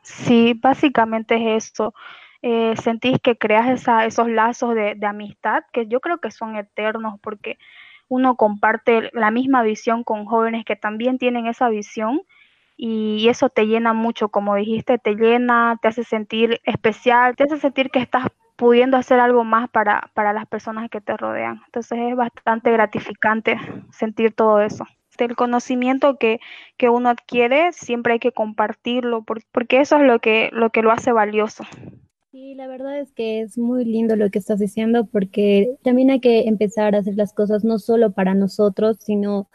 Sí, 0.01 0.59
básicamente 0.59 1.35
es 1.35 1.65
eso. 1.65 1.93
Eh, 2.41 2.73
sentís 2.81 3.19
que 3.21 3.37
creas 3.37 3.69
esa, 3.69 4.07
esos 4.07 4.27
lazos 4.27 4.73
de, 4.73 4.95
de, 4.95 5.05
amistad 5.05 5.61
que 5.71 5.85
yo 5.85 5.99
creo 5.99 6.17
que 6.17 6.31
son 6.31 6.55
eternos 6.55 7.19
porque 7.21 7.59
uno 8.07 8.35
comparte 8.35 9.11
la 9.13 9.29
misma 9.29 9.61
visión 9.61 10.03
con 10.03 10.25
jóvenes 10.25 10.65
que 10.65 10.75
también 10.75 11.19
tienen 11.19 11.45
esa 11.45 11.69
visión 11.69 12.23
y 12.75 13.27
eso 13.29 13.49
te 13.49 13.65
llena 13.65 13.93
mucho, 13.93 14.29
como 14.29 14.55
dijiste, 14.55 14.97
te 14.97 15.15
llena, 15.15 15.77
te 15.81 15.87
hace 15.87 16.03
sentir 16.03 16.59
especial, 16.63 17.35
te 17.35 17.43
hace 17.43 17.59
sentir 17.59 17.89
que 17.91 17.99
estás 17.99 18.27
pudiendo 18.55 18.97
hacer 18.97 19.19
algo 19.19 19.43
más 19.43 19.69
para, 19.69 20.09
para 20.13 20.33
las 20.33 20.47
personas 20.47 20.89
que 20.89 21.01
te 21.01 21.17
rodean. 21.17 21.61
Entonces 21.65 21.99
es 21.99 22.15
bastante 22.15 22.71
gratificante 22.71 23.57
sentir 23.91 24.33
todo 24.33 24.61
eso. 24.61 24.85
El 25.19 25.35
conocimiento 25.35 26.17
que, 26.17 26.39
que 26.75 26.89
uno 26.89 27.09
adquiere 27.09 27.71
siempre 27.71 28.13
hay 28.13 28.19
que 28.19 28.31
compartirlo 28.31 29.23
porque 29.23 29.79
eso 29.79 29.97
es 29.97 30.03
lo 30.03 30.19
que, 30.19 30.49
lo 30.51 30.71
que 30.71 30.81
lo 30.81 30.91
hace 30.91 31.11
valioso. 31.11 31.63
Sí, 32.31 32.55
la 32.55 32.67
verdad 32.67 32.99
es 32.99 33.11
que 33.11 33.41
es 33.41 33.57
muy 33.57 33.85
lindo 33.85 34.15
lo 34.15 34.29
que 34.31 34.39
estás 34.39 34.59
diciendo 34.59 35.05
porque 35.05 35.75
también 35.83 36.09
hay 36.09 36.19
que 36.19 36.47
empezar 36.47 36.95
a 36.95 36.99
hacer 36.99 37.15
las 37.15 37.31
cosas 37.31 37.63
no 37.63 37.77
solo 37.77 38.11
para 38.11 38.33
nosotros, 38.33 38.97
sino 38.99 39.49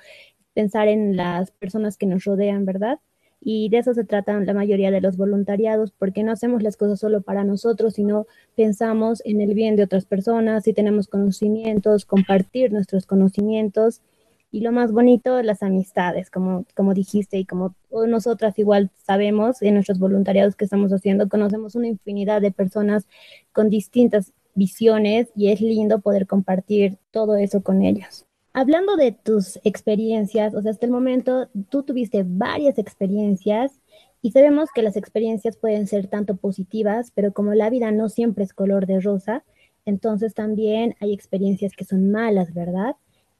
pensar 0.55 0.89
en 0.89 1.17
las 1.17 1.51
personas 1.51 1.97
que 1.99 2.07
nos 2.07 2.25
rodean, 2.25 2.65
¿verdad? 2.65 3.01
Y 3.41 3.69
de 3.69 3.79
eso 3.79 3.95
se 3.95 4.05
tratan 4.05 4.47
la 4.47 4.55
mayoría 4.55 4.91
de 4.91 5.01
los 5.01 5.17
voluntariados, 5.17 5.93
porque 5.93 6.23
no 6.23 6.33
hacemos 6.33 6.63
las 6.63 6.77
cosas 6.77 7.01
solo 7.01 7.23
para 7.23 7.45
nosotros, 7.45 7.95
sino 7.95 8.27
pensamos 8.57 9.23
en 9.25 9.41
el 9.41 9.55
bien 9.55 9.77
de 9.77 9.85
otras 9.85 10.07
personas, 10.07 10.65
si 10.65 10.73
tenemos 10.73 11.09
conocimientos, 11.09 12.05
compartir 12.05 12.73
nuestros 12.73 13.07
conocimientos 13.07 14.03
y 14.51 14.61
lo 14.61 14.73
más 14.73 14.93
bonito, 14.93 15.43
las 15.43 15.63
amistades, 15.63 16.31
como, 16.31 16.65
como 16.75 16.95
dijiste 16.95 17.39
y 17.39 17.45
como 17.45 17.75
nosotras 18.07 18.59
igual 18.59 18.91
sabemos 19.07 19.61
en 19.63 19.75
nuestros 19.75 19.99
voluntariados 19.99 20.57
que 20.57 20.65
estamos 20.65 20.91
haciendo, 20.93 21.29
conocemos 21.29 21.75
una 21.75 21.89
infinidad 21.89 22.41
de 22.41 22.51
personas 22.51 23.07
con 23.53 23.69
distintas 23.69 24.33
visiones 24.55 25.29
y 25.37 25.51
es 25.53 25.61
lindo 25.61 26.01
poder 26.01 26.27
compartir 26.27 26.99
todo 27.11 27.37
eso 27.37 27.63
con 27.63 27.83
ellos. 27.83 28.28
Hablando 28.61 28.97
de 28.97 29.13
tus 29.13 29.61
experiencias, 29.63 30.53
o 30.53 30.61
sea, 30.61 30.73
hasta 30.73 30.85
el 30.85 30.91
momento 30.91 31.49
tú 31.69 31.85
tuviste 31.85 32.25
varias 32.27 32.77
experiencias 32.77 33.81
y 34.21 34.33
sabemos 34.33 34.71
que 34.75 34.83
las 34.83 34.97
experiencias 34.97 35.57
pueden 35.57 35.87
ser 35.87 36.09
tanto 36.09 36.35
positivas, 36.35 37.13
pero 37.15 37.33
como 37.33 37.55
la 37.55 37.71
vida 37.71 37.93
no 37.93 38.09
siempre 38.09 38.43
es 38.43 38.53
color 38.53 38.87
de 38.87 38.99
rosa, 38.99 39.45
entonces 39.85 40.35
también 40.35 40.97
hay 40.99 41.13
experiencias 41.13 41.75
que 41.77 41.85
son 41.85 42.11
malas, 42.11 42.53
¿verdad? 42.53 42.97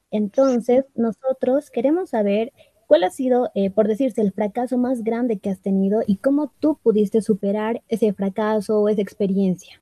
Entonces, 0.09 0.85
nosotros 0.95 1.69
queremos 1.69 2.11
saber 2.11 2.53
cuál 2.87 3.03
ha 3.03 3.09
sido, 3.09 3.51
eh, 3.55 3.71
por 3.71 3.89
decirse, 3.89 4.21
el 4.21 4.31
fracaso 4.31 4.77
más 4.77 5.03
grande 5.03 5.39
que 5.39 5.49
has 5.49 5.59
tenido 5.59 6.01
y 6.07 6.15
cómo 6.15 6.53
tú 6.61 6.79
pudiste 6.81 7.21
superar 7.21 7.81
ese 7.89 8.13
fracaso 8.13 8.79
o 8.79 8.87
esa 8.87 9.01
experiencia. 9.01 9.81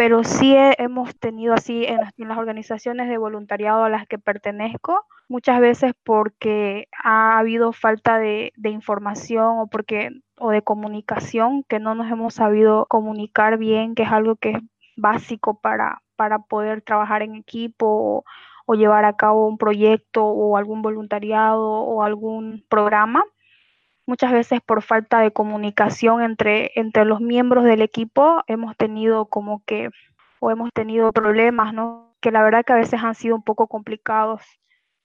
Pero 0.00 0.24
sí 0.24 0.54
hemos 0.56 1.14
tenido 1.18 1.52
así 1.52 1.84
en 1.84 1.98
las, 2.26 2.38
organizaciones 2.38 3.10
de 3.10 3.18
voluntariado 3.18 3.84
a 3.84 3.90
las 3.90 4.06
que 4.06 4.18
pertenezco, 4.18 5.04
muchas 5.28 5.60
veces 5.60 5.92
porque 6.04 6.88
ha 7.04 7.38
habido 7.38 7.74
falta 7.74 8.16
de, 8.16 8.50
información 8.64 9.58
o 9.58 9.66
porque 9.66 10.08
o 10.38 10.52
de 10.52 10.62
comunicación 10.62 11.64
que 11.64 11.80
no 11.80 11.94
nos 11.94 12.10
hemos 12.10 12.32
sabido 12.32 12.86
comunicar 12.86 13.58
bien, 13.58 13.94
que 13.94 14.04
es 14.04 14.10
algo 14.10 14.36
que 14.36 14.52
es 14.52 14.58
básico 14.96 15.60
para, 15.60 16.00
para 16.16 16.38
poder 16.38 16.80
trabajar 16.80 17.20
en 17.20 17.34
equipo 17.34 18.24
o 18.64 18.74
llevar 18.74 19.04
a 19.04 19.18
cabo 19.18 19.46
un 19.48 19.58
proyecto 19.58 20.24
o 20.24 20.56
algún 20.56 20.80
voluntariado 20.80 21.62
o 21.62 22.02
algún 22.02 22.64
programa. 22.70 23.22
Muchas 24.06 24.32
veces 24.32 24.60
por 24.60 24.82
falta 24.82 25.20
de 25.20 25.32
comunicación 25.32 26.22
entre, 26.22 26.72
entre 26.74 27.04
los 27.04 27.20
miembros 27.20 27.64
del 27.64 27.82
equipo 27.82 28.42
hemos 28.46 28.76
tenido 28.76 29.26
como 29.26 29.62
que, 29.64 29.90
o 30.40 30.50
hemos 30.50 30.70
tenido 30.72 31.12
problemas, 31.12 31.72
¿no? 31.74 32.14
Que 32.20 32.30
la 32.30 32.42
verdad 32.42 32.64
que 32.64 32.72
a 32.72 32.76
veces 32.76 33.02
han 33.02 33.14
sido 33.14 33.36
un 33.36 33.42
poco 33.42 33.68
complicados. 33.68 34.42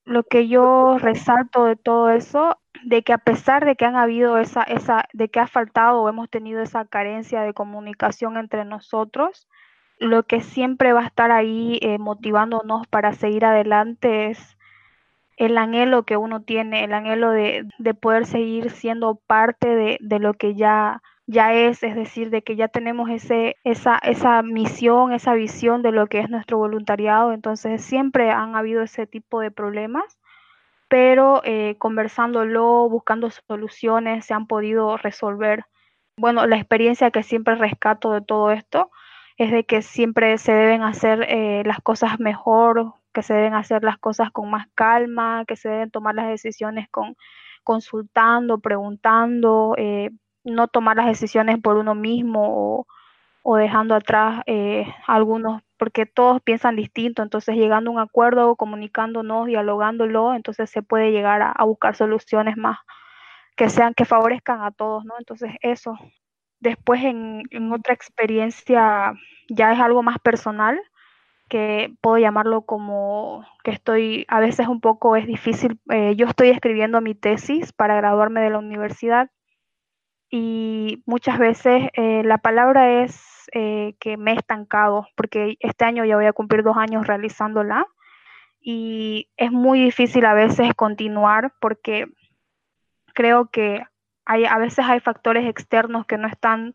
Lo 0.05 0.23
que 0.23 0.47
yo 0.47 0.97
resalto 0.99 1.65
de 1.65 1.75
todo 1.75 2.09
eso, 2.09 2.57
de 2.83 3.03
que 3.03 3.13
a 3.13 3.17
pesar 3.17 3.65
de 3.65 3.75
que 3.75 3.85
han 3.85 3.95
habido 3.95 4.37
esa, 4.37 4.63
esa, 4.63 5.05
de 5.13 5.29
que 5.29 5.39
ha 5.39 5.47
faltado 5.47 6.01
o 6.01 6.09
hemos 6.09 6.29
tenido 6.29 6.61
esa 6.61 6.85
carencia 6.85 7.41
de 7.41 7.53
comunicación 7.53 8.37
entre 8.37 8.65
nosotros, 8.65 9.47
lo 9.99 10.23
que 10.23 10.41
siempre 10.41 10.93
va 10.93 11.01
a 11.01 11.07
estar 11.07 11.31
ahí 11.31 11.79
eh, 11.81 11.97
motivándonos 11.97 12.87
para 12.87 13.13
seguir 13.13 13.45
adelante 13.45 14.29
es 14.29 14.54
el 15.37 15.57
anhelo 15.57 16.03
que 16.03 16.17
uno 16.17 16.41
tiene, 16.41 16.83
el 16.83 16.93
anhelo 16.93 17.31
de, 17.31 17.65
poder 17.99 18.25
seguir 18.25 18.69
siendo 18.71 19.15
parte 19.15 19.67
de, 19.75 19.97
de, 19.99 20.19
lo 20.19 20.33
que 20.33 20.55
ya, 20.55 21.01
ya 21.27 21.53
es, 21.53 21.83
es 21.83 21.95
decir, 21.95 22.29
de 22.29 22.41
que 22.43 22.55
ya 22.55 22.67
tenemos 22.67 23.09
ese, 23.09 23.57
esa, 23.63 23.97
esa 23.97 24.41
misión, 24.43 25.11
esa 25.11 25.33
visión 25.33 25.81
de 25.81 25.91
lo 25.91 26.07
que 26.07 26.19
es 26.19 26.29
nuestro 26.29 26.57
voluntariado. 26.57 27.33
Entonces 27.33 27.83
siempre 27.83 28.31
han 28.31 28.55
habido 28.55 28.83
ese 28.83 29.07
tipo 29.07 29.39
de 29.41 29.51
problemas, 29.51 30.17
pero 30.87 31.41
eh, 31.43 31.75
conversándolo, 31.79 32.87
buscando 32.89 33.29
soluciones, 33.31 34.25
se 34.25 34.33
han 34.33 34.47
podido 34.47 34.97
resolver. 34.97 35.65
Bueno, 36.17 36.47
la 36.47 36.57
experiencia 36.57 37.11
que 37.11 37.23
siempre 37.23 37.55
rescato 37.55 38.13
de 38.13 38.21
todo 38.21 38.51
esto 38.51 38.89
es 39.37 39.51
de 39.51 39.65
que 39.65 39.81
siempre 39.81 40.37
se 40.37 40.53
deben 40.53 40.83
hacer 40.83 41.25
eh, 41.29 41.63
las 41.65 41.81
cosas 41.81 42.19
mejor, 42.19 42.93
que 43.15 43.23
se 43.23 43.33
deben 43.33 43.55
hacer 43.55 43.83
las 43.83 43.97
cosas 43.97 44.31
con 44.31 44.51
más 44.51 44.67
calma, 44.75 45.45
que 45.47 45.55
se 45.55 45.69
deben 45.69 45.91
tomar 45.91 46.13
las 46.15 46.27
decisiones 46.27 46.87
con 46.91 47.15
consultando, 47.63 48.59
preguntando, 48.59 49.73
eh, 49.77 50.11
no 50.43 50.67
tomar 50.67 50.97
las 50.97 51.07
decisiones 51.07 51.59
por 51.61 51.77
uno 51.77 51.95
mismo 51.95 52.85
o, 53.43 53.57
dejando 53.57 53.95
atrás 53.95 54.43
eh, 54.47 54.85
algunos, 55.07 55.61
porque 55.77 56.05
todos 56.05 56.41
piensan 56.41 56.75
distinto, 56.75 57.23
entonces 57.23 57.55
llegando 57.55 57.91
a 57.91 57.93
un 57.93 57.99
acuerdo, 57.99 58.55
comunicándonos, 58.55 59.47
dialogándolo, 59.47 60.33
entonces 60.35 60.69
se 60.69 60.83
puede 60.83 61.11
llegar 61.11 61.41
a, 61.41 61.63
buscar 61.65 61.95
soluciones 61.95 62.57
más 62.57 62.79
que 63.55 63.69
sean, 63.69 63.93
que 63.93 64.05
favorezcan 64.05 64.61
a 64.63 64.71
todos, 64.71 65.05
¿no? 65.05 65.15
Entonces 65.19 65.51
eso, 65.61 65.97
Después 66.65 67.03
en, 67.03 67.71
otra 67.71 67.93
experiencia 67.93 69.13
ya 69.49 69.73
es 69.73 69.79
algo 69.79 70.01
más 70.01 70.17
personal, 70.19 70.79
que 71.49 71.93
puedo 72.01 72.17
llamarlo 72.17 72.63
como 72.63 73.45
que 73.63 73.71
estoy, 73.71 74.25
a 74.27 74.39
veces 74.39 74.67
un 74.67 74.81
poco 74.81 75.15
es 75.15 75.27
difícil, 75.27 75.79
eh, 75.89 76.15
yo 76.15 76.27
estoy 76.27 76.49
escribiendo 76.49 77.01
mi 77.01 77.15
tesis 77.15 77.73
para 77.73 77.95
graduarme 77.95 78.41
de 78.41 78.49
la 78.49 78.59
universidad 78.59 79.29
y 80.29 81.03
muchas 81.05 81.37
veces 81.37 81.89
eh, 81.93 82.23
la 82.23 82.39
palabra 82.39 83.03
es 83.03 83.47
eh, 83.53 83.95
que 83.99 84.17
me 84.17 84.31
he 84.31 84.35
estancado, 84.35 85.07
porque 85.15 85.57
este 85.59 85.85
año 85.85 86.03
ya 86.03 86.15
voy 86.15 86.25
a 86.25 86.33
cumplir 86.33 86.63
dos 86.63 86.77
años 86.77 87.07
realizándola 87.07 87.85
y 88.59 89.29
es 89.37 89.51
muy 89.51 89.79
difícil 89.79 90.25
a 90.25 90.33
veces 90.33 90.73
continuar 90.73 91.53
porque 91.61 92.07
creo 93.13 93.49
que 93.51 93.83
a 94.25 94.57
veces 94.57 94.83
hay 94.85 94.99
factores 94.99 95.47
externos 95.47 96.07
que 96.07 96.17
no 96.17 96.27
están 96.27 96.73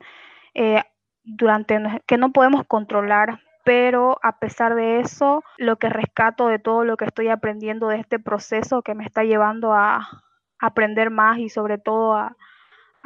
eh, 0.54 0.82
durante, 1.24 1.78
que 2.06 2.16
no 2.16 2.32
podemos 2.32 2.64
controlar, 2.66 3.40
pero 3.64 4.18
a 4.22 4.38
pesar 4.38 4.74
de 4.74 5.00
eso, 5.00 5.44
lo 5.58 5.76
que 5.76 5.88
rescato 5.88 6.48
de 6.48 6.58
todo 6.58 6.84
lo 6.84 6.96
que 6.96 7.04
estoy 7.04 7.28
aprendiendo 7.28 7.88
de 7.88 7.98
este 7.98 8.18
proceso 8.18 8.82
que 8.82 8.94
me 8.94 9.04
está 9.04 9.24
llevando 9.24 9.72
a, 9.72 10.08
aprender 10.62 11.08
más 11.10 11.38
y 11.38 11.48
sobre 11.48 11.78
todo 11.78 12.14
a, 12.14 12.36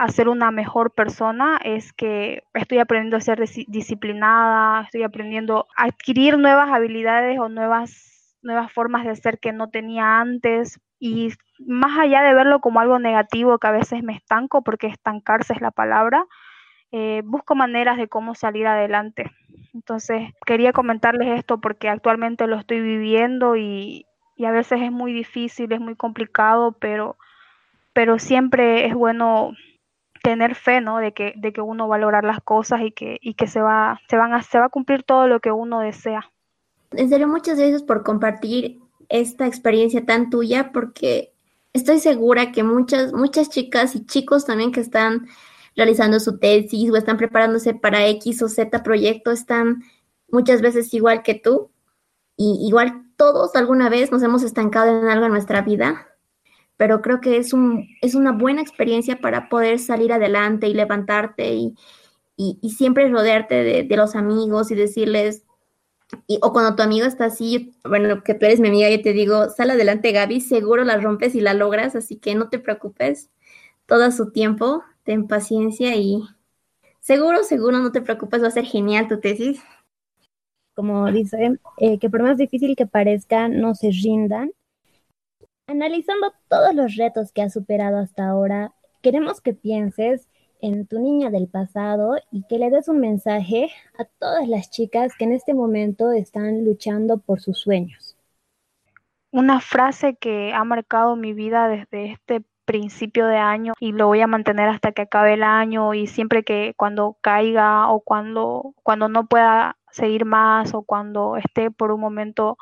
ser 0.09 0.29
una 0.29 0.51
mejor 0.51 0.91
persona 0.93 1.57
es 1.63 1.93
que 1.93 2.43
estoy 2.53 2.81
aprendiendo 2.81 3.17
a 3.17 3.21
ser 3.21 3.39
disciplinada, 3.69 4.83
estoy 4.83 5.05
aprendiendo 5.05 5.69
a 5.77 5.85
adquirir 5.85 6.37
nuevas 6.37 6.73
habilidades 6.73 7.39
o 7.39 7.49
nuevas, 7.49 8.37
nuevas 8.43 8.73
formas 8.73 9.05
de 9.07 9.15
ser 9.15 9.39
que 9.39 9.53
no 9.53 9.71
tenía 9.71 10.19
antes. 10.19 10.81
Y 10.99 11.33
más 11.61 11.97
allá 11.97 12.23
de 12.23 12.35
verlo 12.35 12.61
como 12.61 12.81
algo 12.81 12.99
negativo 12.99 13.59
que 13.59 13.69
a 13.69 13.73
veces 13.73 14.03
me 14.03 14.15
estanco, 14.15 14.63
porque 14.63 14.89
estancarse 14.89 15.53
es 15.53 15.61
la 15.61 15.71
palabra, 15.71 16.27
eh, 16.97 17.23
busco 17.25 17.57
maneras 17.57 17.97
de 17.97 18.07
cómo 18.07 18.37
salir 18.37 18.69
adelante. 18.69 19.33
Entonces, 19.75 20.33
quería 20.47 20.73
comentarles 20.73 21.41
esto 21.41 21.61
porque 21.61 21.89
actualmente 21.89 22.47
lo 22.47 22.57
estoy 22.57 22.81
viviendo 22.81 23.57
y, 23.57 24.07
a 24.39 24.53
veces 24.53 24.81
es 24.81 24.93
muy 24.93 25.13
difícil, 25.13 25.73
es 25.73 25.81
muy 25.81 25.97
complicado, 25.97 26.71
pero, 26.79 27.17
pero 27.95 28.21
siempre 28.21 28.87
es 28.87 28.95
bueno 28.95 29.55
tener 30.23 30.55
fe, 30.55 30.81
¿no? 30.81 30.99
De 30.99 31.13
que, 31.13 31.35
de 31.37 31.53
que 31.53 31.61
uno 31.61 31.89
va 31.89 31.97
a 31.97 31.99
lograr 31.99 32.23
las 32.23 32.41
cosas 32.41 32.83
y 32.83 32.93
que, 32.93 33.19
y 33.21 33.35
que 33.35 33.49
se, 33.49 33.61
va, 33.61 34.01
se, 34.09 34.17
van 34.17 34.33
a, 34.33 34.43
se 34.43 34.61
va 34.61 34.67
a 34.67 34.69
cumplir 34.69 35.03
todo 35.03 35.27
lo 35.27 35.41
que 35.41 35.51
uno 35.51 35.81
desea. 35.81 36.31
En 36.93 37.09
serio, 37.09 37.27
muchas 37.27 37.59
gracias 37.59 37.83
por 37.83 38.05
compartir 38.05 38.79
esta 39.09 39.49
experiencia 39.49 40.07
tan 40.07 40.31
tuya, 40.31 40.71
porque 40.71 41.33
estoy 41.73 41.99
segura 41.99 42.53
que 42.53 42.63
muchas, 42.63 43.13
muchas 43.13 43.51
chicas 43.51 43.97
y 43.97 44.07
chicos 44.07 44.45
también 44.47 44.71
que 44.71 44.81
están 44.81 45.27
realizando 45.77 46.21
su 46.21 46.39
tesis 46.39 46.91
o 46.91 46.97
están 46.97 47.17
preparándose 47.17 47.75
para 47.75 48.07
X 48.09 48.43
o 48.43 48.49
Z 48.49 48.83
proyecto 48.83 49.31
están 49.31 49.83
muchas 50.29 50.61
veces 50.61 50.93
igual 50.95 51.23
que 51.23 51.35
tú. 51.35 51.71
Y 52.37 52.67
igual 52.67 53.05
todos 53.17 53.55
alguna 53.55 53.89
vez 53.89 54.11
nos 54.11 54.23
hemos 54.23 54.43
estancado 54.43 54.99
en 54.99 55.09
algo 55.09 55.27
en 55.27 55.33
nuestra 55.33 55.63
vida, 55.63 56.09
pero 56.77 57.01
creo 57.01 57.21
que 57.21 57.37
es, 57.37 57.53
un, 57.53 57.89
es 58.03 58.15
una 58.15 58.33
buena 58.33 58.61
experiencia 58.61 59.21
para 59.21 59.49
poder 59.49 59.79
salir 59.79 60.13
adelante 60.13 60.67
y 60.67 60.75
levantarte 60.75 61.55
y, 61.55 61.75
y, 62.37 62.71
siempre 62.71 63.09
rodearte 63.09 63.85
de, 63.85 63.97
los 63.97 64.17
amigos 64.17 64.71
y 64.71 64.75
decirles, 64.75 65.45
y, 66.27 66.39
o 66.43 66.53
cuando 66.53 66.75
tu 66.75 66.83
amigo 66.83 67.07
está 67.07 67.27
así, 67.27 67.77
bueno, 67.85 68.25
que 68.25 68.35
tú 68.35 68.47
eres 68.47 68.61
mi 68.61 68.69
amiga, 68.69 68.91
y 68.91 69.01
te 69.03 69.13
digo, 69.13 69.51
sal 69.51 69.71
adelante 69.71 70.11
Gaby, 70.13 70.41
seguro 70.41 70.85
la 70.85 70.99
rompes 70.99 71.35
y 71.37 71.41
la 71.41 71.55
logras, 71.55 71.95
así 71.95 72.17
que 72.17 72.35
no 72.35 72.49
te 72.49 72.59
preocupes, 72.59 73.31
todo 73.87 74.11
su 74.11 74.33
tiempo, 74.33 74.83
ten 75.05 75.29
paciencia 75.29 75.95
y 75.97 76.23
seguro, 77.01 77.43
seguro, 77.45 77.79
no 77.79 77.93
te 77.93 78.03
preocupes, 78.03 78.43
va 78.43 78.49
a 78.49 78.51
ser 78.51 78.65
genial 78.65 79.09
tu 79.09 79.21
tesis. 79.21 79.63
Como 80.75 81.11
dice, 81.13 81.59
eh, 81.79 81.99
que 81.99 82.11
por 82.11 82.23
más 82.23 82.37
difícil 82.37 82.75
que 82.75 82.87
parezca, 82.87 83.49
no 83.49 83.75
se 83.75 83.91
rindan. 83.91 84.53
Analizando 85.69 86.33
todos 86.49 86.75
los 86.75 86.97
retos 86.97 87.33
que 87.33 87.43
has 87.43 87.53
superado 87.53 87.99
hasta 87.99 88.29
ahora, 88.29 88.75
queremos 89.03 89.41
que 89.41 89.55
pienses 89.55 90.29
en 90.61 90.87
tu 90.87 90.99
niña 90.99 91.31
del 91.31 91.47
pasado 91.47 92.17
y 92.33 92.45
que 92.49 92.59
le 92.59 92.71
des 92.71 92.89
un 92.89 92.99
mensaje 92.99 93.71
a 93.99 94.05
todas 94.05 94.49
las 94.49 94.71
chicas 94.71 95.13
que 95.17 95.25
en 95.25 95.33
este 95.33 95.55
momento 95.55 96.11
están 96.11 96.65
luchando 96.65 97.19
por 97.19 97.41
sus 97.41 97.59
sueños. 97.59 98.17
Una 99.31 99.61
frase 99.61 100.17
que 100.17 100.53
ha 100.55 100.65
marcado 100.65 101.17
mi 101.17 101.35
vida 101.35 101.69
desde 101.69 102.13
este 102.13 102.45
principio 102.65 103.27
de 103.27 103.37
año 103.39 103.75
y 103.81 103.93
lo 103.93 104.07
voy 104.07 104.21
a 104.21 104.27
mantener 104.27 104.69
hasta 104.69 104.93
que 104.93 105.03
acabe 105.03 105.35
el 105.35 105.43
año 105.43 105.95
y 105.95 106.07
siempre 106.07 106.45
que 106.45 106.75
cuando 106.77 107.17
caiga 107.21 107.89
o 107.91 108.01
cuando, 108.01 108.75
cuando 108.83 109.09
no 109.09 109.27
pueda 109.27 109.77
seguir 109.91 110.25
más 110.25 110.75
o 110.75 110.83
cuando 110.83 111.37
esté 111.37 111.71
por 111.71 111.93
un 111.93 112.01
momento 112.01 112.57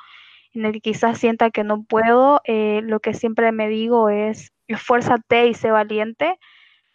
en 0.54 0.66
el 0.66 0.72
que 0.72 0.80
quizás 0.80 1.18
sienta 1.18 1.50
que 1.50 1.64
no 1.64 1.84
puedo, 1.84 2.40
eh, 2.44 2.80
lo 2.84 3.00
que 3.00 3.14
siempre 3.14 3.52
me 3.52 3.68
digo 3.68 4.08
es 4.10 4.52
esfuérzate 4.68 5.46
y 5.46 5.54
sé 5.54 5.70
valiente 5.70 6.38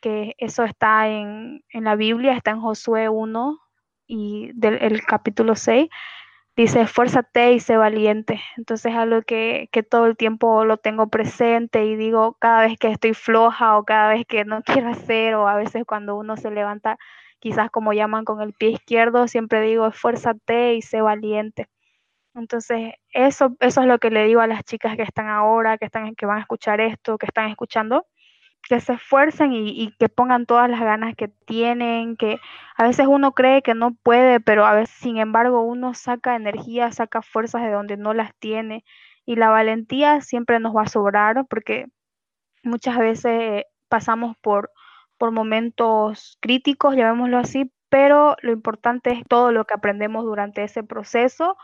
que 0.01 0.35
eso 0.37 0.63
está 0.63 1.07
en, 1.07 1.63
la 1.71 1.95
Biblia, 1.95 2.33
está 2.33 2.51
en 2.51 2.61
Josué 2.61 3.09
1 3.09 3.59
y 4.07 4.51
del 4.53 4.75
el 4.75 5.01
capítulo 5.05 5.55
6, 5.55 5.89
dice, 6.57 6.81
esfuérzate 6.81 7.53
y 7.53 7.59
sé 7.59 7.77
valiente. 7.77 8.41
Entonces 8.57 8.91
es 8.91 8.97
algo 8.97 9.21
que, 9.21 9.69
que, 9.71 9.83
todo 9.83 10.07
el 10.07 10.17
tiempo 10.17 10.65
lo 10.65 10.77
tengo 10.77 11.07
presente 11.07 11.85
y 11.85 11.95
digo 11.95 12.35
cada 12.39 12.63
vez 12.63 12.77
que 12.79 12.89
estoy 12.89 13.13
floja 13.13 13.77
o 13.77 13.85
cada 13.85 14.09
vez 14.09 14.25
que 14.27 14.43
no 14.45 14.61
quiero 14.83 14.89
hacer 14.89 15.35
o 15.35 15.47
a 15.47 15.55
veces 15.55 15.85
cuando 15.85 16.17
uno 16.17 16.35
se 16.37 16.51
levanta, 16.51 16.97
quizás 17.39 17.69
como 17.71 17.93
llaman 17.93 18.25
con 18.25 18.41
el 18.41 18.53
pie 18.53 18.71
izquierdo, 18.71 19.27
siempre 19.27 19.61
digo, 19.61 19.87
esfuérzate 19.87 20.75
y 20.75 20.81
sé 20.81 21.01
valiente. 21.01 21.67
Entonces, 22.35 22.93
eso, 23.11 23.55
eso 23.59 23.81
es 23.81 23.87
lo 23.87 23.99
que 23.99 24.11
le 24.11 24.25
digo 24.25 24.41
a 24.41 24.47
las 24.47 24.63
chicas 24.63 24.95
que 24.95 25.03
están 25.03 25.27
ahora, 25.27 25.77
que, 25.77 25.85
están, 25.85 26.15
que 26.15 26.25
van 26.27 26.37
a 26.39 26.41
escuchar 26.41 26.81
esto, 26.81 27.17
que 27.17 27.25
están 27.27 27.49
escuchando, 27.49 28.05
que 28.63 28.79
se 28.81 28.93
esfuercen 28.93 29.53
y, 29.53 29.91
que 29.97 30.09
pongan 30.09 30.45
todas 30.45 30.69
las 30.69 30.81
ganas 30.81 31.15
que 31.15 31.27
tienen, 31.27 32.17
que 32.17 32.39
a 32.75 32.83
veces 32.83 33.07
uno 33.07 33.31
cree 33.33 33.61
que 33.61 33.73
no 33.73 33.95
puede, 34.03 34.39
pero 34.39 34.65
a 34.65 34.73
veces, 34.73 34.95
sin 34.95 35.17
embargo, 35.17 35.61
uno 35.61 35.93
saca 35.93 36.35
energía, 36.35 36.91
saca 36.91 37.21
fuerzas 37.21 37.63
de 37.63 37.71
donde 37.71 37.97
no 37.97 38.13
las 38.13 38.35
tiene. 38.35 38.83
Y 39.25 39.35
la 39.35 39.49
valentía 39.49 40.21
siempre 40.21 40.59
nos 40.59 40.75
va 40.75 40.83
a 40.83 40.87
sobrar 40.87 41.45
porque 41.49 41.87
muchas 42.63 42.97
veces 42.97 43.63
pasamos 43.89 44.35
por, 44.41 44.71
por 45.17 45.31
momentos 45.31 46.37
críticos, 46.41 46.95
llamémoslo 46.95 47.37
así, 47.37 47.71
pero 47.89 48.35
lo 48.41 48.51
importante 48.51 49.11
es 49.11 49.23
todo 49.27 49.51
lo 49.51 49.65
que 49.65 49.73
aprendemos 49.73 50.25
durante 50.25 50.63
ese 50.63 50.83
proceso 50.83 51.57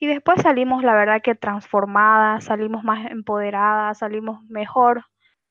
y 0.00 0.06
después 0.06 0.42
salimos, 0.42 0.84
la 0.84 0.94
verdad 0.94 1.22
que 1.22 1.34
transformadas, 1.34 2.44
salimos 2.44 2.84
más 2.84 3.10
empoderadas, 3.10 3.98
salimos 3.98 4.42
mejor 4.44 5.04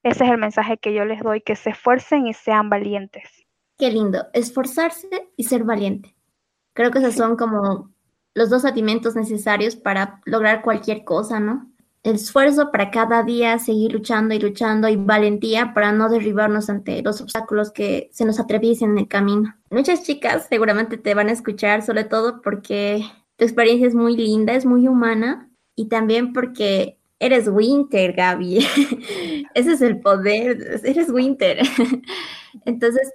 ese 0.08 0.24
es 0.26 0.30
el 0.32 0.38
mensaje 0.38 0.78
que 0.78 0.94
yo 0.94 1.06
les 1.06 1.22
doy, 1.22 1.42
que 1.42 1.56
se 1.56 1.72
esfuercen 1.72 2.28
y 2.28 2.34
sean 2.34 2.70
valientes. 2.70 3.46
Qué 3.78 3.92
lindo, 3.92 4.26
esforzarse 4.34 5.08
y 5.36 5.44
ser 5.44 5.64
valiente. 5.64 6.16
Creo 6.74 6.92
que 6.92 7.00
esos 7.00 7.16
son 7.16 7.38
como 7.38 7.92
los 8.34 8.50
dos 8.50 8.62
sentimientos 8.62 9.16
necesarios 9.16 9.76
para 9.76 10.22
lograr 10.26 10.62
cualquier 10.62 11.04
cosa, 11.04 11.40
¿no? 11.40 11.72
El 12.04 12.16
esfuerzo 12.16 12.72
para 12.72 12.92
cada 12.92 13.24
día 13.24 13.60
seguir 13.60 13.92
luchando 13.92 14.34
y 14.34 14.40
luchando 14.40 14.88
y 14.88 14.96
valentía 14.96 15.74
para 15.74 15.92
no 15.92 16.08
derribarnos 16.08 16.70
ante 16.70 17.02
los 17.02 17.20
obstáculos 17.20 17.72
que 17.72 18.10
se 18.14 18.26
nos 18.26 18.40
atraviesen 18.40 18.92
en 18.92 19.00
el 19.00 19.08
camino. 19.08 19.56
Muchas 19.72 20.04
chicas 20.04 20.48
seguramente 20.50 20.98
te 20.98 21.14
van 21.16 21.30
a 21.30 21.34
escuchar, 21.34 21.82
sobre 21.82 22.04
todo 22.04 22.42
porque 22.42 23.04
tu 23.36 23.46
experiencia 23.46 23.88
es 23.88 23.96
muy 23.96 24.16
linda, 24.16 24.54
es 24.54 24.66
muy 24.66 24.88
humana 24.88 25.50
y 25.76 25.90
también 25.90 26.34
porque 26.34 26.97
Eres 27.20 27.48
Winter, 27.48 28.14
Gaby. 28.14 28.58
Ese 29.54 29.72
es 29.74 29.82
el 29.82 30.00
poder. 30.00 30.82
Eres 30.84 31.10
Winter. 31.10 31.60
Entonces, 32.66 33.12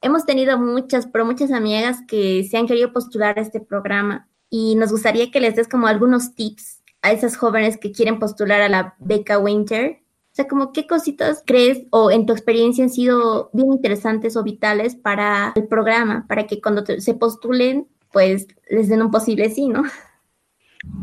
hemos 0.00 0.24
tenido 0.24 0.58
muchas, 0.58 1.06
pero 1.06 1.24
muchas 1.24 1.52
amigas 1.52 1.98
que 2.06 2.46
se 2.50 2.56
han 2.56 2.66
querido 2.66 2.92
postular 2.92 3.38
a 3.38 3.42
este 3.42 3.60
programa 3.60 4.28
y 4.50 4.74
nos 4.74 4.90
gustaría 4.90 5.30
que 5.30 5.40
les 5.40 5.56
des 5.56 5.68
como 5.68 5.86
algunos 5.86 6.34
tips 6.34 6.82
a 7.02 7.12
esas 7.12 7.36
jóvenes 7.36 7.76
que 7.76 7.92
quieren 7.92 8.18
postular 8.18 8.60
a 8.60 8.68
la 8.68 8.96
beca 8.98 9.38
Winter. 9.38 10.00
O 10.32 10.34
sea, 10.38 10.48
como 10.48 10.72
qué 10.72 10.86
cositas 10.86 11.42
crees 11.44 11.82
o 11.90 12.10
en 12.10 12.26
tu 12.26 12.32
experiencia 12.32 12.84
han 12.84 12.90
sido 12.90 13.50
bien 13.52 13.72
interesantes 13.72 14.36
o 14.36 14.42
vitales 14.42 14.94
para 14.94 15.52
el 15.56 15.66
programa, 15.66 16.26
para 16.28 16.46
que 16.46 16.60
cuando 16.60 16.84
se 16.84 17.14
postulen, 17.14 17.88
pues 18.12 18.46
les 18.70 18.88
den 18.88 19.02
un 19.02 19.10
posible 19.10 19.50
sí, 19.50 19.68
¿no? 19.68 19.82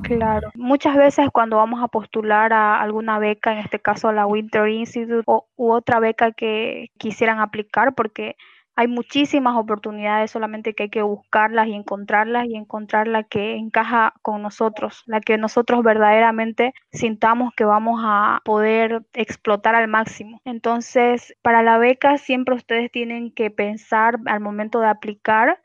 Claro, 0.02 0.52
muchas 0.54 0.96
veces 0.96 1.30
cuando 1.34 1.58
vamos 1.58 1.82
a 1.84 1.88
postular 1.88 2.54
a 2.54 2.80
alguna 2.80 3.18
beca, 3.18 3.54
en 3.54 3.58
este 3.60 3.80
caso 3.80 4.08
a 4.08 4.14
la 4.14 4.28
Winter 4.28 4.68
Institute 4.70 5.24
o, 5.26 5.48
u 5.56 5.72
otra 5.72 6.00
beca 6.00 6.32
que 6.32 6.92
quisieran 7.00 7.40
aplicar, 7.40 7.96
porque 7.96 8.36
hay 8.76 8.88
muchísimas 8.88 9.56
oportunidades, 9.56 10.30
solamente 10.32 10.76
que 10.76 10.84
hay 10.84 10.90
que 10.90 11.02
buscarlas 11.02 11.68
y 11.68 11.74
encontrarlas 11.74 12.46
y 12.46 12.56
encontrar 12.56 13.08
la 13.08 13.24
que 13.24 13.56
encaja 13.56 14.14
con 14.22 14.42
nosotros, 14.44 15.02
la 15.08 15.22
que 15.22 15.38
nosotros 15.38 15.82
verdaderamente 15.84 16.74
sintamos 16.92 17.54
que 17.56 17.66
vamos 17.66 18.02
a 18.04 18.42
poder 18.44 19.04
explotar 19.14 19.76
al 19.76 19.88
máximo. 19.88 20.42
Entonces, 20.46 21.34
para 21.42 21.64
la 21.64 21.78
beca 21.78 22.18
siempre 22.18 22.54
ustedes 22.56 22.92
tienen 22.92 23.32
que 23.32 23.50
pensar 23.50 24.20
al 24.26 24.40
momento 24.42 24.82
de 24.82 24.88
aplicar 24.88 25.62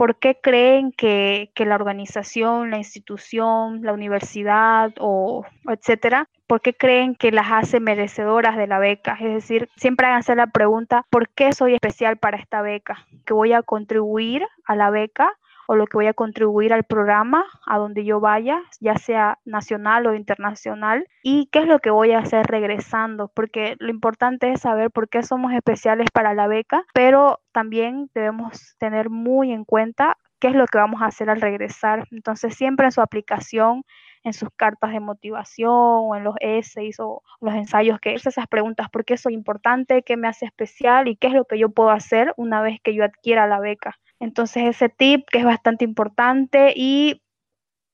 ¿Por 0.00 0.16
qué 0.16 0.38
creen 0.42 0.92
que, 0.92 1.50
la 1.58 1.74
organización, 1.74 2.70
la 2.70 2.78
institución, 2.78 3.82
la 3.82 3.92
universidad 3.92 4.94
o 4.98 5.44
etcétera, 5.68 6.26
por 6.46 6.62
qué 6.62 6.72
creen 6.72 7.14
que 7.14 7.30
las 7.30 7.52
hace 7.52 7.80
merecedoras 7.80 8.56
de 8.56 8.66
la 8.66 8.78
beca? 8.78 9.18
Es 9.20 9.34
decir, 9.34 9.68
siempre 9.76 10.06
háganse 10.06 10.34
la 10.34 10.46
pregunta, 10.46 11.04
¿por 11.10 11.28
qué 11.28 11.52
soy 11.52 11.74
especial 11.74 12.16
para 12.16 12.38
esta 12.38 12.62
beca? 12.62 13.06
¿Que 13.26 13.34
voy 13.34 13.52
a 13.52 13.60
contribuir 13.60 14.46
a 14.64 14.74
la 14.74 14.88
beca? 14.88 15.30
O 15.70 15.76
lo 15.76 15.86
que 15.86 15.98
voy 15.98 16.08
a 16.08 16.14
contribuir 16.14 16.72
al 16.72 16.82
programa, 16.82 17.46
a 17.64 17.78
donde 17.78 18.04
yo 18.04 18.18
vaya, 18.18 18.60
ya 18.80 18.96
sea 18.96 19.38
nacional 19.44 20.04
o 20.08 20.16
internacional, 20.16 21.06
y 21.22 21.46
qué 21.52 21.60
es 21.60 21.68
lo 21.68 21.78
que 21.78 21.90
voy 21.90 22.10
a 22.10 22.18
hacer 22.18 22.44
regresando, 22.48 23.30
porque 23.36 23.76
lo 23.78 23.88
importante 23.88 24.50
es 24.50 24.62
saber 24.62 24.90
por 24.90 25.08
qué 25.08 25.22
somos 25.22 25.52
especiales 25.52 26.08
para 26.12 26.34
la 26.34 26.48
beca, 26.48 26.84
pero 26.92 27.38
también 27.52 28.10
debemos 28.16 28.74
tener 28.78 29.10
muy 29.10 29.52
en 29.52 29.64
cuenta 29.64 30.16
qué 30.40 30.48
es 30.48 30.56
lo 30.56 30.66
que 30.66 30.78
vamos 30.78 31.02
a 31.02 31.06
hacer 31.06 31.30
al 31.30 31.40
regresar. 31.40 32.08
Entonces, 32.10 32.56
siempre 32.56 32.86
en 32.86 32.92
su 32.92 33.00
aplicación, 33.00 33.84
en 34.24 34.32
sus 34.32 34.48
cartas 34.56 34.90
de 34.90 34.98
motivación 34.98 35.70
o 35.72 36.16
en 36.16 36.24
los 36.24 36.34
essays 36.40 36.98
o 36.98 37.22
los 37.40 37.54
ensayos, 37.54 38.00
que 38.00 38.14
es 38.14 38.26
esas 38.26 38.48
preguntas, 38.48 38.88
¿por 38.90 39.04
qué 39.04 39.16
soy 39.16 39.34
importante? 39.34 40.02
¿Qué 40.02 40.16
me 40.16 40.26
hace 40.26 40.46
especial? 40.46 41.06
¿Y 41.06 41.14
qué 41.14 41.28
es 41.28 41.32
lo 41.32 41.44
que 41.44 41.60
yo 41.60 41.68
puedo 41.68 41.90
hacer 41.90 42.34
una 42.36 42.60
vez 42.60 42.80
que 42.82 42.92
yo 42.92 43.04
adquiera 43.04 43.46
la 43.46 43.60
beca? 43.60 43.96
Entonces 44.20 44.64
ese 44.64 44.88
tip 44.88 45.26
que 45.30 45.38
es 45.38 45.44
bastante 45.44 45.84
importante 45.84 46.72
y 46.76 47.22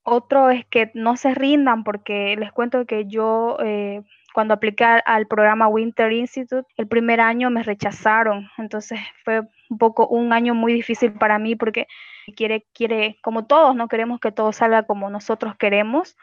otro 0.02 0.50
es 0.50 0.66
que 0.66 0.90
no 0.94 1.16
se 1.16 1.34
rindan 1.34 1.82
porque 1.82 2.36
les 2.36 2.52
cuento 2.52 2.84
que 2.86 3.06
yo 3.06 3.56
eh, 3.64 4.02
cuando 4.34 4.54
apliqué 4.54 4.84
al 4.84 5.26
programa 5.26 5.66
Winter 5.66 6.12
Institute, 6.12 6.68
el 6.76 6.86
primer 6.86 7.20
año 7.20 7.48
me 7.48 7.62
rechazaron. 7.62 8.50
Entonces 8.58 9.00
fue 9.24 9.40
un 9.70 9.78
poco 9.78 10.06
un 10.08 10.32
año 10.32 10.54
muy 10.54 10.74
difícil 10.74 11.12
para 11.12 11.38
mí 11.38 11.56
porque 11.56 11.86
quiere, 12.36 12.66
quiere, 12.74 13.18
como 13.22 13.46
todos, 13.46 13.74
no 13.74 13.88
queremos 13.88 14.20
que 14.20 14.32
todo 14.32 14.52
salga 14.52 14.82
como 14.82 15.08
nosotros 15.10 15.56
queremos, 15.56 16.16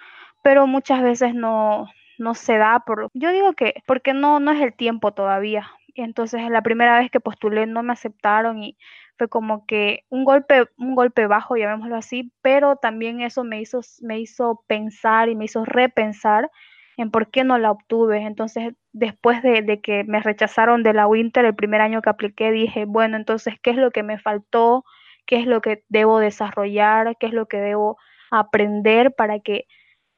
pero 0.43 0.67
muchas 0.67 1.01
veces 1.01 1.33
no, 1.33 1.87
no 2.17 2.35
se 2.35 2.57
da 2.57 2.81
por, 2.85 3.09
yo 3.13 3.31
digo 3.31 3.53
que 3.53 3.81
porque 3.85 4.13
no, 4.13 4.39
no 4.39 4.51
es 4.51 4.61
el 4.61 4.73
tiempo 4.73 5.13
todavía. 5.13 5.71
Entonces 5.95 6.49
la 6.49 6.61
primera 6.61 6.99
vez 6.99 7.11
que 7.11 7.19
postulé 7.19 7.65
no 7.65 7.83
me 7.83 7.93
aceptaron 7.93 8.63
y 8.63 8.77
fue 9.17 9.29
como 9.29 9.65
que 9.65 10.05
un 10.09 10.25
golpe, 10.25 10.65
un 10.77 10.95
golpe 10.95 11.27
bajo, 11.27 11.55
llamémoslo 11.55 11.95
así, 11.95 12.31
pero 12.41 12.75
también 12.77 13.21
eso 13.21 13.43
me 13.43 13.61
hizo, 13.61 13.81
me 14.01 14.19
hizo 14.19 14.63
pensar 14.67 15.29
y 15.29 15.35
me 15.35 15.45
hizo 15.45 15.65
repensar 15.65 16.49
en 16.97 17.11
por 17.11 17.29
qué 17.31 17.43
no 17.43 17.57
la 17.57 17.71
obtuve. 17.71 18.21
Entonces, 18.21 18.73
después 18.91 19.41
de, 19.43 19.81
que 19.81 20.03
me 20.03 20.19
rechazaron 20.19 20.83
de 20.83 20.93
la 20.93 21.07
Winter 21.07 21.45
el 21.45 21.55
primer 21.55 21.81
año 21.81 22.01
que 22.01 22.09
apliqué, 22.09 22.51
dije, 22.51 22.85
bueno, 22.85 23.17
entonces, 23.17 23.55
¿qué 23.61 23.71
es 23.71 23.77
lo 23.77 23.91
que 23.91 24.03
me 24.03 24.19
faltó? 24.19 24.85
¿Qué 25.25 25.37
es 25.37 25.47
lo 25.47 25.61
que 25.61 25.83
debo 25.89 26.19
desarrollar? 26.19 27.15
¿Qué 27.17 27.27
es 27.27 27.33
lo 27.33 27.47
que 27.47 27.57
debo 27.57 27.97
aprender 28.31 29.13
para 29.13 29.39
que 29.39 29.67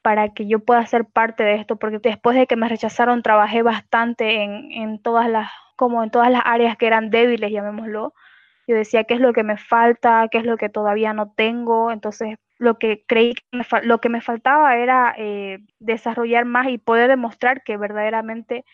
para 0.02 0.28
que 0.34 0.46
yo 0.46 0.60
pueda 0.60 0.86
ser 0.86 1.06
parte 1.06 1.42
de 1.42 1.56
esto, 1.56 1.80
porque 1.80 1.98
después 1.98 2.36
de 2.36 2.46
que 2.46 2.54
me 2.54 2.68
rechazaron 2.68 3.24
trabajé 3.24 3.62
bastante 3.62 4.44
en, 4.44 4.70
en 4.70 5.02
todas 5.02 5.28
las, 5.28 5.50
como 5.74 6.04
en 6.04 6.10
todas 6.10 6.30
las 6.30 6.42
áreas 6.44 6.76
que 6.76 6.86
eran 6.86 7.10
débiles, 7.10 7.50
llamémoslo. 7.50 8.14
Yo 8.66 8.74
decía, 8.74 9.04
¿qué 9.04 9.14
es 9.14 9.20
lo 9.20 9.32
que 9.32 9.44
me 9.44 9.56
falta? 9.56 10.28
¿Qué 10.30 10.38
es 10.38 10.44
lo 10.44 10.56
que 10.56 10.68
todavía 10.68 11.12
no 11.12 11.32
tengo? 11.32 11.92
Entonces 11.92 12.36
lo 12.58 12.78
que 12.78 13.04
creí 13.06 13.34
que 13.34 13.42
me, 13.52 13.64
lo 13.82 14.00
que 14.00 14.08
me 14.08 14.20
faltaba 14.20 14.76
era 14.76 15.14
eh, 15.18 15.58
desarrollar 15.78 16.44
más 16.44 16.68
y 16.68 16.78
poder 16.78 17.08
demostrar 17.08 17.62
que 17.62 17.76
verdaderamente 17.76 18.64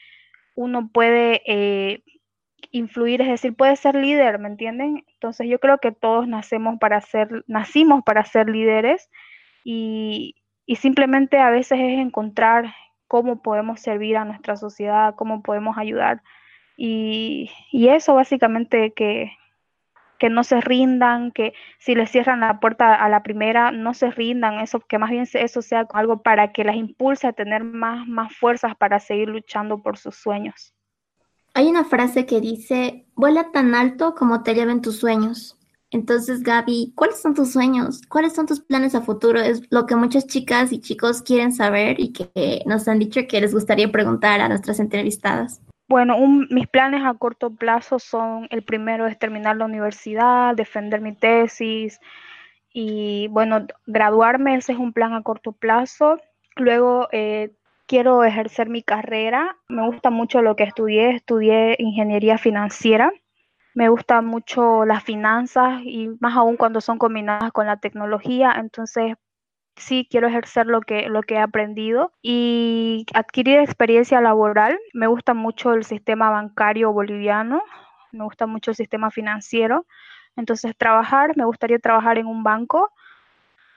uno 0.55 0.88
puede 0.92 1.42
eh, 1.46 2.02
influir, 2.70 3.20
es 3.22 3.28
decir, 3.28 3.55
puede 3.55 3.76
ser 3.76 3.94
líder, 3.94 4.38
¿me 4.38 4.48
entienden? 4.48 5.05
Entonces 5.14 5.48
yo 5.48 5.59
creo 5.59 5.78
que 5.78 5.92
todos 5.92 6.28
nacemos 6.28 6.78
para 6.78 7.00
ser, 7.00 7.44
nacimos 7.46 8.02
para 8.05 8.24
ser 8.24 8.48
líderes 8.48 9.11
y, 9.64 10.37
y 10.66 10.76
simplemente 10.76 11.38
a 11.38 11.50
veces 11.50 11.78
es 11.81 11.98
encontrar 11.98 12.74
cómo 13.09 13.42
podemos 13.42 13.81
servir 13.81 14.16
a 14.16 14.24
nuestra 14.24 14.57
sociedad, 14.57 15.14
cómo 15.16 15.42
podemos 15.42 15.76
ayudar. 15.76 16.22
Y, 16.76 17.50
y 17.70 17.88
eso 17.88 18.14
básicamente 18.14 18.92
que, 18.94 19.33
que 20.23 20.31
no 20.31 20.45
se 20.45 20.61
rindan, 20.61 21.33
que 21.33 21.53
si 21.81 21.97
les 21.97 22.09
cierran 22.09 22.39
la 22.39 22.61
puerta 22.61 22.95
a 22.95 23.09
la 23.09 23.25
primera, 23.25 23.73
no 23.73 23.93
se 23.93 24.09
rindan, 24.09 24.61
eso, 24.61 24.79
que 24.79 24.97
más 24.97 25.11
bien 25.11 25.27
eso 25.33 25.63
sea 25.63 25.85
algo 25.93 26.23
para 26.23 26.53
que 26.53 26.63
las 26.63 26.77
impulse 26.77 27.27
a 27.27 27.33
tener 27.33 27.65
más, 27.65 28.07
más 28.07 28.33
fuerzas 28.37 28.77
para 28.77 29.01
seguir 29.01 29.31
luchando 29.31 29.83
por 29.83 29.99
sus 29.99 30.15
sueños. 30.15 30.75
Hay 31.55 31.67
una 31.67 31.85
frase 31.85 32.25
que 32.25 32.41
dice, 32.41 33.05
vuela 33.17 33.51
tan 33.51 33.75
alto 33.75 34.15
como 34.15 34.45
te 34.45 34.55
lleven 34.55 34.81
tus 34.81 35.01
sueños. 35.01 35.59
Entonces, 35.91 36.45
Gaby, 36.45 36.93
¿cuáles 36.95 37.21
son 37.21 37.35
tus 37.35 37.51
sueños? 37.51 38.03
¿Cuáles 38.09 38.33
son 38.33 38.47
tus 38.47 38.61
planes 38.61 38.95
a 38.95 39.03
futuro? 39.03 39.41
Es 39.41 39.63
lo 39.71 39.87
que 39.87 39.97
muchas 39.97 40.29
chicas 40.29 40.73
y 40.73 40.79
chicos 40.79 41.23
quieren 41.23 41.53
saber 41.53 41.99
y 41.99 42.13
que 42.13 42.63
nos 42.65 42.87
han 42.87 43.01
dicho 43.01 43.23
que 43.29 43.41
les 43.41 43.53
gustaría 43.53 43.91
preguntar 43.91 44.41
a 44.41 44.49
nuestras 44.49 44.79
entrevistadas. 44.79 45.61
Bueno, 45.92 46.16
mis 46.48 46.66
planes 46.68 47.02
a 47.05 47.12
corto 47.12 47.50
plazo 47.55 47.98
son, 47.98 48.46
el 48.48 48.62
primero 48.62 49.07
es 49.07 49.18
terminar 49.18 49.59
la 49.59 49.66
universidad, 49.66 50.57
defender 50.57 51.02
mi 51.02 51.14
tesis 51.14 52.00
y 52.72 53.28
bueno, 53.28 53.66
graduarme, 53.85 54.55
ese 54.55 54.72
es 54.72 54.78
un 54.78 54.94
plan 54.94 55.12
a 55.12 55.22
corto 55.22 55.52
plazo. 55.52 56.18
Luego 56.57 57.09
eh, 57.12 57.50
quiero 57.85 58.24
ejercer 58.24 58.70
mi 58.70 58.83
carrera, 58.83 59.59
me 59.68 59.87
gusta 59.87 60.09
mucho 60.09 60.40
lo 60.40 60.57
que 60.57 60.64
estudié, 60.64 61.11
estudié 61.11 61.76
ingeniería 61.78 62.38
financiera, 62.38 63.12
me 63.74 63.90
gusta 63.90 64.22
mucho 64.22 64.87
las 64.87 65.05
finanzas 65.05 65.83
y 65.85 66.09
más 66.20 66.35
aún 66.35 66.57
cuando 66.57 66.81
son 66.81 66.96
combinadas 66.96 67.52
con 67.52 67.66
la 67.66 67.76
tecnología, 67.76 68.55
entonces 68.59 69.16
sí 69.77 70.07
quiero 70.11 70.29
ejercer 70.29 70.67
lo 70.67 70.81
que, 70.81 71.09
lo 71.09 71.23
que 71.23 71.35
he 71.35 71.39
aprendido 71.39 72.13
y 72.23 73.07
adquirir 73.15 73.59
experiencia 73.59 74.21
laboral. 74.21 74.79
Me 74.93 75.07
gusta 75.07 75.35
mucho 75.35 75.73
el 75.73 75.85
sistema 75.85 76.31
bancario 76.31 76.93
boliviano, 76.93 77.63
me 78.13 78.25
gusta 78.25 78.47
mucho 78.47 78.71
el 78.71 78.77
sistema 78.77 79.11
financiero. 79.11 79.87
Entonces, 80.37 80.77
trabajar, 80.77 81.37
me 81.37 81.45
gustaría 81.45 81.79
trabajar 81.79 82.19
en 82.19 82.27
un 82.27 82.43
banco. 82.43 82.91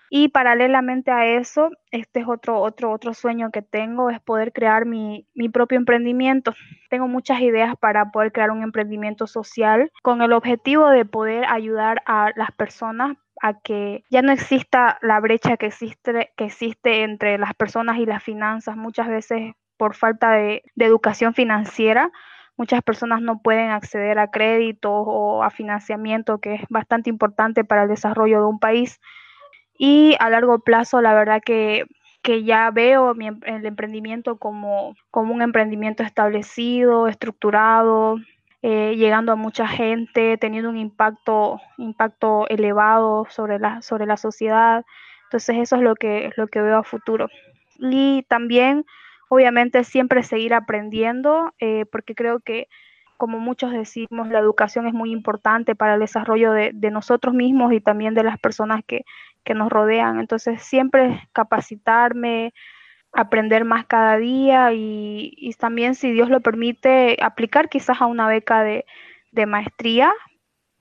Y 0.10 0.30
paralelamente 0.30 1.12
a 1.12 1.26
eso, 1.26 1.72
este 1.92 2.22
es 2.22 2.28
otro, 2.28 2.62
otro, 2.62 2.92
otro 2.92 3.14
sueño 3.14 3.50
que 3.52 3.64
tengo, 3.64 4.10
es 4.10 4.22
poder 4.22 4.54
crear 4.54 4.86
mi, 4.86 5.28
mi 5.34 5.50
propio 5.50 5.78
emprendimiento. 5.78 6.54
Tengo 6.90 7.08
muchas 7.08 7.42
ideas 7.42 7.76
para 7.78 8.12
poder 8.12 8.32
crear 8.32 8.52
un 8.52 8.62
emprendimiento 8.62 9.26
social 9.28 9.92
con 10.04 10.22
el 10.22 10.32
objetivo 10.32 10.90
de 10.90 11.06
poder 11.06 11.46
ayudar 11.46 12.04
a 12.06 12.32
las 12.36 12.52
personas 12.52 13.18
a 13.46 13.54
que 13.54 14.04
ya 14.10 14.24
no 14.24 14.32
exista 14.32 14.98
la 15.04 15.20
brecha 15.20 15.56
que 15.56 15.68
existe, 15.68 16.32
que 16.36 16.46
existe 16.46 17.04
entre 17.04 17.38
las 17.38 17.54
personas 17.54 18.00
y 18.00 18.08
las 18.08 18.24
finanzas. 18.24 18.76
Muchas 18.76 19.08
veces 19.08 19.54
por 19.78 19.94
falta 19.94 20.32
de, 20.32 20.64
educación 20.76 21.36
financiera, 21.36 22.12
muchas 22.58 22.82
personas 22.82 23.22
no 23.22 23.44
pueden 23.44 23.70
acceder 23.70 24.18
a 24.18 24.32
créditos 24.32 24.92
o 25.06 25.44
a 25.44 25.52
financiamiento, 25.52 26.40
que 26.40 26.56
es 26.56 26.62
bastante 26.70 27.12
importante 27.12 27.64
para 27.64 27.84
el 27.84 27.90
desarrollo 27.90 28.40
de 28.40 28.48
un 28.48 28.58
país. 28.58 29.00
Y 29.78 30.16
a 30.20 30.32
largo 30.32 30.58
plazo, 30.60 31.02
la 31.02 31.14
verdad 31.14 31.40
que, 31.46 31.86
ya 32.44 32.72
veo 32.72 33.12
em, 33.12 33.40
el 33.46 33.64
emprendimiento 33.68 34.40
como, 34.40 34.96
como 35.12 35.36
un 35.36 35.44
emprendimiento 35.44 36.02
establecido, 36.02 37.08
estructurado, 37.08 38.18
eh, 38.68 38.96
llegando 38.96 39.32
a 39.32 39.36
mucha 39.36 39.68
gente, 39.68 40.40
teniendo 40.40 40.72
un 40.72 40.78
impacto, 40.78 41.62
impacto 41.78 42.48
elevado 42.50 43.28
sobre 43.30 43.60
la, 43.60 43.84
sobre 43.84 44.08
la 44.08 44.18
sociedad. 44.18 44.84
Entonces 45.26 45.58
eso 45.58 45.76
es 45.76 45.84
lo 45.84 45.94
que, 45.94 46.32
lo 46.36 46.48
que 46.48 46.62
veo 46.62 46.80
a 46.80 46.84
futuro. 46.84 47.30
Y 47.78 48.26
también, 48.28 48.84
obviamente, 49.30 49.84
siempre 49.84 50.24
seguir 50.24 50.56
aprendiendo, 50.56 51.54
eh, 51.60 51.86
porque 51.92 52.16
creo 52.16 52.40
que, 52.40 52.68
como 53.18 53.38
muchos 53.38 53.72
decimos, 53.72 54.30
la 54.30 54.40
educación 54.40 54.88
es 54.88 54.96
muy 54.96 55.12
importante 55.12 55.76
para 55.76 55.94
el 55.94 56.00
desarrollo 56.00 56.52
de, 56.52 56.72
de 56.74 56.90
nosotros 56.90 57.36
mismos 57.36 57.72
y 57.72 57.82
también 57.82 58.16
de 58.16 58.24
las 58.24 58.40
personas 58.40 58.82
que, 58.88 59.06
que 59.44 59.54
nos 59.54 59.70
rodean. 59.70 60.20
Entonces, 60.20 60.64
siempre 60.64 61.30
capacitarme, 61.34 62.52
aprender 63.16 63.64
más 63.64 63.86
cada 63.86 64.18
día 64.18 64.74
y, 64.74 65.56
también, 65.58 65.96
si 65.96 66.12
Dios 66.12 66.30
lo 66.30 66.42
permite, 66.42 67.18
aplicar 67.22 67.70
quizás 67.70 68.02
a 68.02 68.06
una 68.06 68.28
beca 68.28 68.64
de, 68.64 68.86
maestría, 69.48 70.14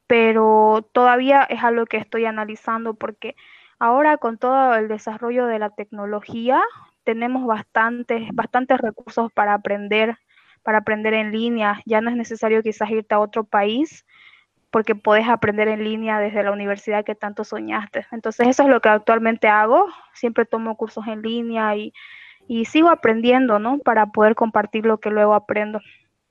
pero 0.06 0.88
todavía 0.92 1.42
es 1.42 1.64
algo 1.64 1.86
que 1.86 1.96
estoy 1.96 2.24
analizando 2.24 2.94
porque 2.94 3.34
ahora 3.80 4.16
con 4.16 4.38
todo 4.38 4.76
el 4.76 4.86
desarrollo 4.86 5.46
de 5.46 5.58
la 5.58 5.70
tecnología 5.70 6.62
tenemos 7.02 7.46
bastantes, 7.46 8.28
bastantes 8.32 8.78
recursos 8.78 9.32
para 9.32 9.54
aprender, 9.54 10.18
para 10.62 10.78
aprender 10.78 11.14
en 11.14 11.32
línea. 11.32 11.80
Ya 11.84 12.00
no 12.00 12.10
es 12.10 12.16
necesario 12.16 12.62
quizás 12.62 12.90
irte 12.90 13.14
a 13.16 13.18
otro 13.18 13.42
país 13.42 14.06
porque 14.70 14.94
puedes 14.94 15.28
aprender 15.28 15.66
en 15.66 15.82
línea 15.82 16.20
desde 16.20 16.44
la 16.44 16.52
universidad 16.52 17.04
que 17.04 17.16
tanto 17.16 17.42
soñaste. 17.42 18.06
Entonces 18.12 18.46
eso 18.46 18.62
es 18.62 18.68
lo 18.68 18.80
que 18.80 18.88
actualmente 18.88 19.48
hago. 19.48 19.88
Siempre 20.12 20.46
tomo 20.46 20.76
cursos 20.76 21.06
en 21.08 21.22
línea 21.22 21.74
y 21.74 21.92
y 22.48 22.64
sigo 22.66 22.90
aprendiendo, 22.90 23.58
¿no? 23.58 23.78
Para 23.78 24.06
poder 24.06 24.34
compartir 24.34 24.86
lo 24.86 24.98
que 24.98 25.10
luego 25.10 25.34
aprendo. 25.34 25.80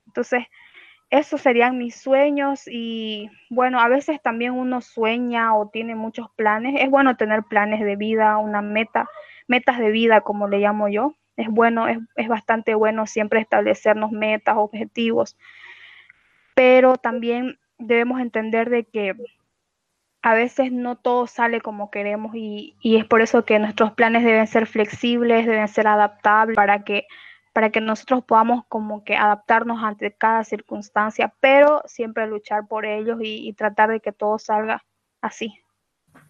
Entonces, 0.08 0.46
esos 1.10 1.42
serían 1.42 1.78
mis 1.78 1.96
sueños 1.96 2.64
y 2.68 3.30
bueno, 3.50 3.80
a 3.80 3.88
veces 3.88 4.22
también 4.22 4.54
uno 4.54 4.82
sueña 4.82 5.56
o 5.56 5.70
tiene 5.70 5.96
muchos 5.96 6.28
planes. 6.36 6.76
Es 6.80 6.90
bueno 6.90 7.18
tener 7.18 7.44
planes 7.44 7.82
de 7.82 7.96
vida, 7.96 8.38
una 8.38 8.62
meta, 8.62 9.08
metas 9.48 9.78
de 9.78 9.92
vida, 9.92 10.22
como 10.22 10.48
le 10.48 10.60
llamo 10.60 10.88
yo. 10.88 11.16
Es 11.36 11.50
bueno, 11.50 11.88
es, 11.88 12.00
es 12.16 12.28
bastante 12.28 12.76
bueno 12.76 13.06
siempre 13.08 13.40
establecernos 13.40 14.12
metas, 14.12 14.56
objetivos, 14.58 15.38
pero 16.56 16.98
también 16.98 17.60
debemos 17.80 18.22
entender 18.22 18.70
de 18.70 18.84
que 18.84 19.16
a 20.24 20.34
veces 20.34 20.72
no 20.72 20.96
todo 20.96 21.28
sale 21.28 21.60
como 21.60 21.92
queremos 21.92 22.32
y, 22.34 22.76
es 22.82 23.06
por 23.06 23.22
eso 23.22 23.44
que 23.44 23.60
nuestros 23.60 23.92
planes 23.92 24.24
deben 24.24 24.48
ser 24.48 24.68
flexibles, 24.68 25.46
deben 25.46 25.68
ser 25.68 25.86
adaptables 25.86 26.56
para 26.56 26.84
que, 26.84 27.06
para 27.52 27.70
que 27.72 27.82
nosotros 27.82 28.24
podamos 28.24 28.64
como 28.70 29.04
que 29.04 29.18
adaptarnos 29.18 29.84
ante 29.84 30.14
cada 30.14 30.46
circunstancia, 30.46 31.34
pero 31.42 31.84
siempre 31.86 32.26
luchar 32.26 32.68
por 32.68 32.86
ellos 32.86 33.20
y, 33.22 33.48
y 33.48 33.54
tratar 33.54 33.90
de 33.90 34.00
que 34.00 34.14
todo 34.14 34.40
salga 34.40 34.84
así. 35.22 35.54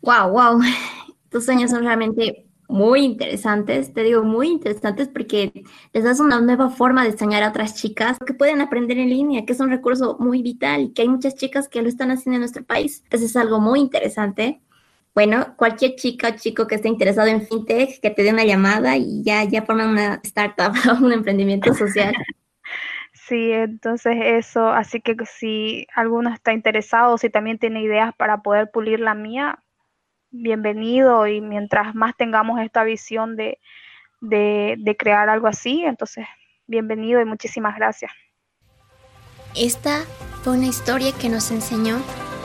Wow, 0.02 0.32
wow. 0.32 0.60
Tus 1.30 1.46
sueños 1.46 1.70
son 1.70 1.84
realmente 1.84 2.48
muy 2.68 3.02
interesantes, 3.02 3.94
te 3.94 4.04
digo 4.04 4.24
muy 4.24 4.48
interesantes 4.48 5.08
porque 5.08 5.64
les 5.94 6.04
das 6.04 6.20
una 6.20 6.42
nueva 6.42 6.70
forma 6.70 7.04
de 7.04 7.10
enseñar 7.10 7.44
a 7.44 7.50
otras 7.50 7.76
chicas 7.76 8.18
que 8.26 8.34
pueden 8.34 8.62
aprender 8.62 8.98
en 8.98 9.10
línea, 9.10 9.46
que 9.46 9.54
es 9.54 9.60
un 9.60 9.70
recurso 9.70 10.18
muy 10.20 10.42
vital 10.42 10.82
y 10.82 10.94
que 10.94 11.04
hay 11.04 11.10
muchas 11.10 11.36
chicas 11.36 11.68
que 11.68 11.82
lo 11.82 11.90
están 11.90 12.12
haciendo 12.12 12.36
en 12.36 12.42
nuestro 12.42 12.64
país. 12.64 13.02
Entonces 13.04 13.32
es 13.32 13.38
algo 13.38 13.60
muy 13.60 13.80
interesante. 13.80 14.62
Bueno, 15.14 15.56
cualquier 15.58 15.96
chica 15.96 16.30
o 16.30 16.36
chico 16.36 16.66
que 16.66 16.76
esté 16.76 16.90
interesado 16.90 17.28
en 17.28 17.46
fintech, 17.46 18.00
que 18.00 18.10
te 18.10 18.24
dé 18.24 18.32
una 18.32 18.46
llamada 18.46 18.98
y 18.98 19.24
ya, 19.24 19.44
ya 19.44 19.62
forman 19.62 19.90
una 19.90 20.20
startup 20.24 20.74
o 20.90 21.04
un 21.06 21.14
emprendimiento 21.14 21.74
social. 21.74 22.14
Sí, 23.28 23.52
entonces 23.52 24.18
eso, 24.22 24.70
así 24.70 25.00
que 25.00 25.16
si 25.26 25.88
alguno 25.96 26.34
está 26.34 26.52
interesado, 26.52 27.18
si 27.18 27.30
también 27.30 27.58
tiene 27.58 27.82
ideas 27.82 28.14
para 28.16 28.42
poder 28.42 28.70
pulir 28.70 29.00
la 29.00 29.14
mía, 29.14 29.63
bienvenido 30.34 31.28
y 31.28 31.40
mientras 31.40 31.96
más 31.96 32.18
tengamos 32.18 32.60
esta 32.60 32.84
visión 32.84 33.36
de, 33.38 33.60
de, 34.20 34.96
crear 34.98 35.30
algo 35.30 35.48
así, 35.48 35.84
entonces 35.86 36.26
bienvenido 36.68 37.22
y 37.22 37.26
muchísimas 37.26 37.76
gracias. 37.76 38.12
Esta 39.56 40.02
fue 40.44 40.54
una 40.58 40.66
historia 40.66 41.12
que 41.22 41.30
nos 41.30 41.52
enseñó 41.52 42.02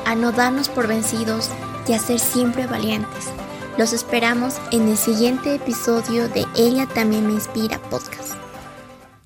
a 0.06 0.14
no 0.14 0.30
darnos 0.32 0.68
por 0.68 0.86
vencidos 0.86 1.50
y 1.88 1.94
a 1.94 1.98
ser 1.98 2.18
siempre 2.18 2.66
valientes. 2.66 3.32
Los 3.78 3.92
esperamos 3.92 4.60
en 4.72 4.88
el 4.88 4.96
siguiente 4.96 5.54
episodio 5.54 6.28
de 6.28 6.44
Ella 6.56 6.86
también 6.86 7.26
me 7.26 7.32
inspira 7.32 7.78
podcast. 7.90 8.37